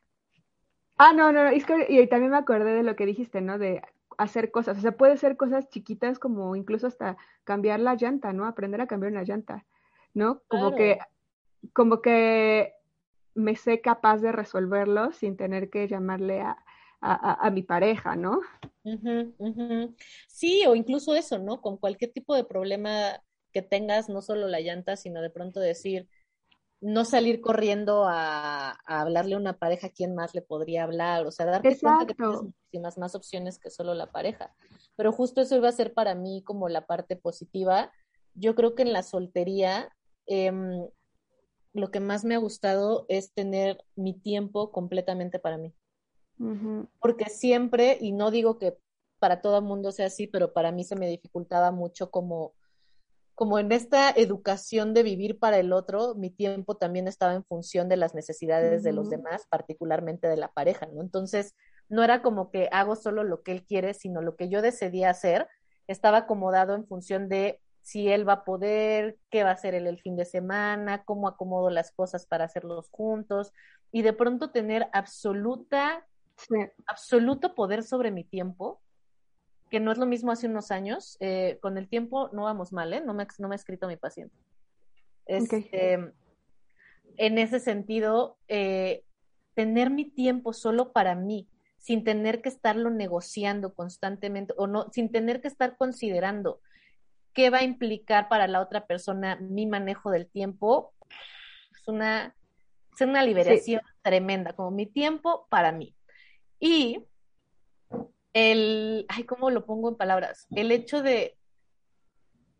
[0.97, 3.57] Ah, no, no, es que y también me acordé de lo que dijiste, ¿no?
[3.57, 3.81] De
[4.19, 7.15] hacer cosas, o sea, puede ser cosas chiquitas como incluso hasta
[7.45, 8.45] cambiar la llanta, ¿no?
[8.45, 9.65] Aprender a cambiar una llanta,
[10.13, 10.41] ¿no?
[10.49, 10.99] Como que,
[11.71, 12.73] como que
[13.33, 16.57] me sé capaz de resolverlo sin tener que llamarle a,
[16.99, 18.41] a, mi pareja, ¿no?
[20.27, 21.61] Sí, o incluso eso, ¿no?
[21.61, 26.09] Con cualquier tipo de problema que tengas, no solo la llanta, sino de pronto decir,
[26.81, 31.25] no salir corriendo a, hablarle a una pareja, a quién más le podría hablar?
[31.25, 34.55] O sea, darte cuenta que tienes muchísimas más opciones que solo la pareja.
[34.95, 37.91] Pero justo eso iba a ser para mí como la parte positiva.
[38.33, 39.93] Yo creo que en la soltería,
[40.25, 40.87] em,
[41.73, 45.73] lo que más me ha gustado es tener mi tiempo completamente para mí.
[47.01, 48.77] Porque siempre, y no digo que
[49.19, 52.53] para todo el mundo sea así, pero para mí se me dificultaba mucho como
[53.39, 57.87] como en esta educación de vivir para el otro, mi tiempo también estaba en función
[57.87, 61.01] de las necesidades de los demás, particularmente de la pareja, ¿no?
[61.01, 61.55] Entonces,
[61.87, 65.05] no era como que hago solo lo que él quiere, sino lo que yo decidí
[65.05, 65.47] hacer
[65.87, 69.87] estaba acomodado en función de si él va a poder, qué va a hacer él
[69.87, 73.53] el fin de semana, cómo acomodo las cosas para hacerlos juntos
[73.93, 76.05] y de pronto tener absoluta,
[76.87, 78.81] absoluto poder sobre mi tiempo
[79.69, 81.17] que no es lo mismo hace unos años.
[81.19, 83.01] Eh, con el tiempo no vamos mal, ¿eh?
[83.01, 84.35] No me, no me ha escrito mi paciente.
[85.25, 86.13] Este,
[87.17, 89.03] En ese sentido, eh,
[89.53, 91.47] tener mi tiempo solo para mí,
[91.77, 96.61] sin tener que estarlo negociando constantemente o no, sin tener que estar considerando
[97.33, 100.93] qué va a implicar para la otra persona mi manejo del tiempo,
[101.79, 102.35] es una,
[102.95, 105.95] es una liberación tremenda, como mi tiempo para mí.
[106.59, 107.05] Y
[108.39, 110.47] el, ay, ¿cómo lo pongo en palabras?
[110.51, 111.37] El hecho de,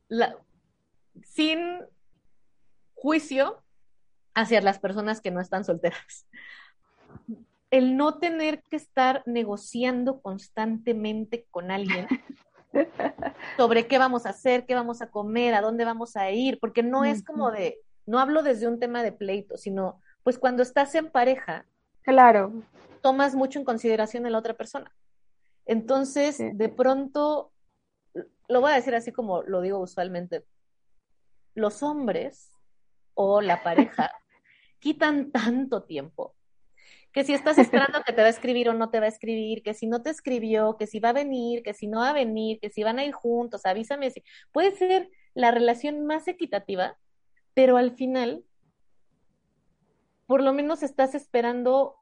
[0.08, 0.36] la,
[1.24, 1.60] sin
[2.96, 3.64] juicio
[4.34, 6.28] hacia las personas que no están solteras.
[7.72, 12.08] El no tener que estar negociando constantemente con alguien
[13.58, 16.84] sobre qué vamos a hacer, qué vamos a comer, a dónde vamos a ir, porque
[16.84, 20.96] no es como de, no hablo desde un tema de pleito, sino pues cuando estás
[20.96, 21.66] en pareja,
[22.02, 22.64] claro,
[23.02, 24.92] tomas mucho en consideración a la otra persona.
[25.70, 27.54] Entonces, de pronto,
[28.48, 30.44] lo voy a decir así como lo digo usualmente,
[31.54, 32.52] los hombres
[33.14, 34.12] o la pareja
[34.80, 36.34] quitan tanto tiempo.
[37.12, 39.62] Que si estás esperando que te va a escribir o no te va a escribir,
[39.62, 42.14] que si no te escribió, que si va a venir, que si no va a
[42.14, 44.24] venir, que si van a ir juntos, avísame si.
[44.52, 46.98] Puede ser la relación más equitativa,
[47.54, 48.44] pero al final,
[50.26, 51.99] por lo menos estás esperando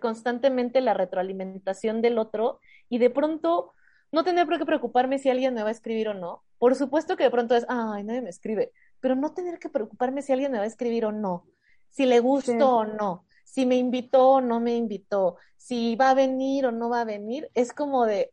[0.00, 3.72] constantemente la retroalimentación del otro y de pronto
[4.12, 6.42] no tener por qué preocuparme si alguien me va a escribir o no.
[6.58, 10.22] Por supuesto que de pronto es, ay, nadie me escribe, pero no tener que preocuparme
[10.22, 11.46] si alguien me va a escribir o no,
[11.90, 16.14] si le gusto o no, si me invitó o no me invitó, si va a
[16.14, 18.32] venir o no va a venir, es como de,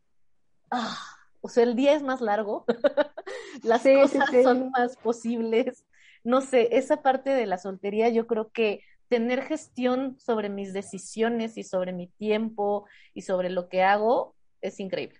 [0.71, 0.97] ah,
[1.41, 2.65] o sea, el día es más largo,
[3.63, 5.85] las cosas son más posibles.
[6.23, 11.57] No sé, esa parte de la soltería yo creo que tener gestión sobre mis decisiones
[11.57, 15.19] y sobre mi tiempo y sobre lo que hago es increíble.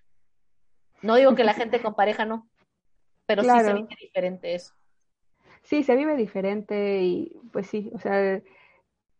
[1.01, 2.49] No digo que la gente con pareja no,
[3.25, 4.73] pero sí se vive diferente eso.
[5.63, 8.41] Sí, se vive diferente y pues sí, o sea,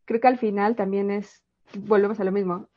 [0.06, 1.44] creo que al final también es,
[1.74, 2.70] volvemos a lo mismo,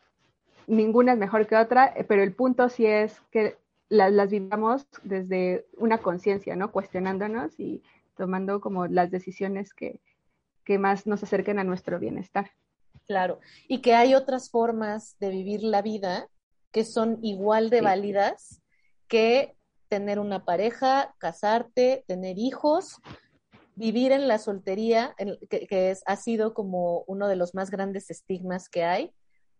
[0.66, 3.56] ninguna es mejor que otra, pero el punto sí es que
[3.88, 6.72] las, las vivamos desde una conciencia, ¿no?
[6.72, 7.82] Cuestionándonos y
[8.16, 10.00] tomando como las decisiones que,
[10.70, 12.52] que más nos acerquen a nuestro bienestar.
[13.04, 16.28] Claro, y que hay otras formas de vivir la vida
[16.70, 18.62] que son igual de válidas
[19.08, 19.56] que
[19.88, 23.00] tener una pareja, casarte, tener hijos,
[23.74, 25.16] vivir en la soltería,
[25.48, 29.12] que, es, ha sido como uno de los más grandes estigmas que hay.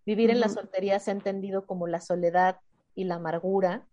[0.06, 2.61] Vivir en la soltería se ha entendido como la soledad
[2.94, 3.84] y la amargura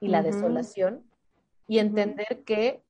[0.00, 1.08] y la desolación,
[1.68, 2.82] y entender que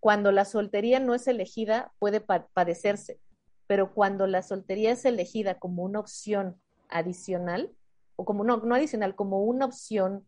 [0.00, 3.18] cuando la soltería no es elegida puede padecerse,
[3.66, 7.72] pero cuando la soltería es elegida como una opción adicional,
[8.16, 10.26] o como no, no adicional, como una opción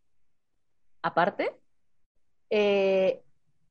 [1.02, 1.52] aparte,
[2.50, 3.22] eh,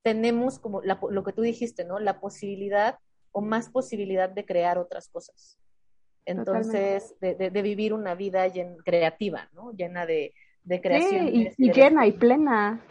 [0.03, 1.99] tenemos como lo que tú dijiste, ¿no?
[1.99, 2.97] La posibilidad
[3.31, 5.59] o más posibilidad de crear otras cosas.
[6.25, 8.47] Entonces, de, vivir una vida
[8.83, 9.71] creativa, ¿no?
[9.71, 10.33] Llena de,
[10.63, 11.27] de creación.
[11.29, 12.81] y, llena y plena.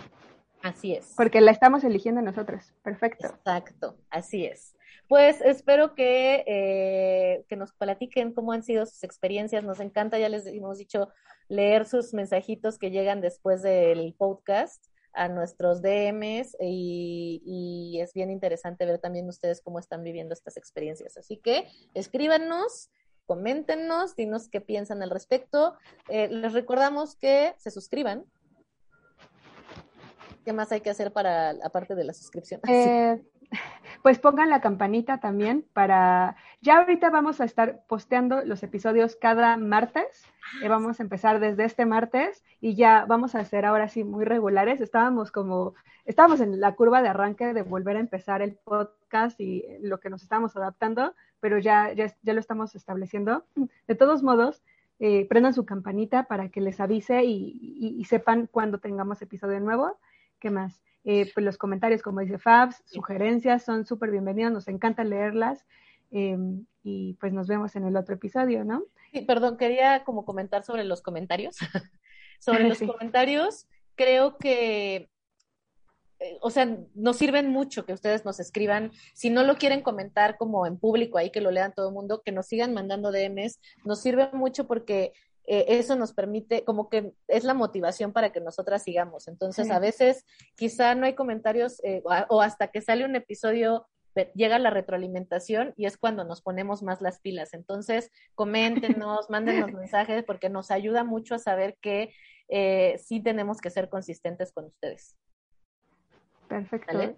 [0.67, 1.15] Así es.
[1.17, 2.75] Porque la estamos eligiendo nosotros.
[2.83, 3.29] Perfecto.
[3.29, 4.75] Exacto, así es.
[5.09, 9.63] Pues espero que, eh, que nos platiquen cómo han sido sus experiencias.
[9.63, 11.09] Nos encanta, ya les hemos dicho,
[11.47, 18.31] leer sus mensajitos que llegan después del podcast a nuestros DMs y, y, es bien
[18.31, 21.17] interesante ver también ustedes cómo están viviendo estas experiencias.
[21.17, 22.91] Así que escríbanos,
[23.25, 25.77] coméntenos, dinos qué piensan al respecto.
[26.09, 28.27] Eh, les recordamos que se suscriban.
[30.47, 32.61] ¿Qué más hay que hacer para, aparte de la suscripción?
[32.69, 33.21] Eh,
[34.03, 36.37] pues pongan la campanita también para...
[36.61, 40.25] Ya ahorita vamos a estar posteando los episodios cada martes.
[40.63, 44.25] y vamos a empezar desde este martes y ya vamos a ser ahora sí muy
[44.25, 44.81] regulares.
[44.81, 45.75] Estábamos como,
[46.05, 50.11] estábamos en la curva de arranque de volver a empezar el podcast y lo que
[50.11, 53.45] nos estamos adaptando, pero ya, ya, ya lo estamos estableciendo.
[53.89, 54.63] De todos modos,
[55.01, 59.99] eh, prendan su campanita para que les avise y sepan cuando tengamos episodio nuevo.
[60.41, 60.81] ¿Qué más?
[61.05, 65.65] Eh, pues los comentarios, como dice Fabs, sugerencias son súper bienvenidos, nos encanta leerlas
[66.11, 68.85] em, y pues nos vemos en el otro episodio, ¿no?
[69.13, 71.57] Sí, perdón, quería como comentar sobre los comentarios.
[72.41, 75.09] sobre los comentarios, creo que
[76.19, 78.91] eh, o sea, nos sirven mucho que ustedes nos escriban.
[79.15, 82.23] Si no lo quieren comentar como en público ahí, que lo lean todo el mundo,
[82.25, 83.61] que nos sigan mandando DMs.
[83.85, 85.13] Nos sirve mucho porque
[85.47, 89.29] eh, eso nos permite, como que es la motivación para que nosotras sigamos.
[89.29, 90.25] Entonces, a veces
[90.57, 93.87] quizá no hay comentarios eh, o, hasta que sale un episodio
[94.35, 97.53] llega la retroalimentación y es cuando nos ponemos más las pilas.
[97.53, 102.15] Entonces, coméntenos, mándenos mensajes porque nos ayuda mucho a saber que
[102.49, 105.17] eh, sí tenemos que ser consistentes con ustedes.
[106.49, 107.15] Perfecto.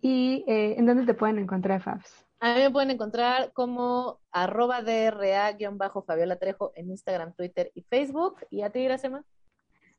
[0.00, 2.29] ¿Y en dónde te pueden encontrar, Fabs?
[2.40, 8.36] A mí me pueden encontrar como arroba DRA-Fabiola Trejo en Instagram, Twitter y Facebook.
[8.48, 9.24] ¿Y a ti, Iracema?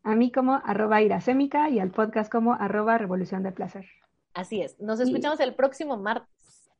[0.03, 3.85] A mí como arroba Iracémica y al podcast como arroba Revolución de Placer.
[4.33, 4.79] Así es.
[4.79, 6.71] Nos escuchamos el próximo martes.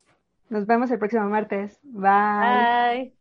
[0.49, 1.79] Nos vemos el próximo martes.
[1.83, 3.01] Bye.
[3.11, 3.20] Bye.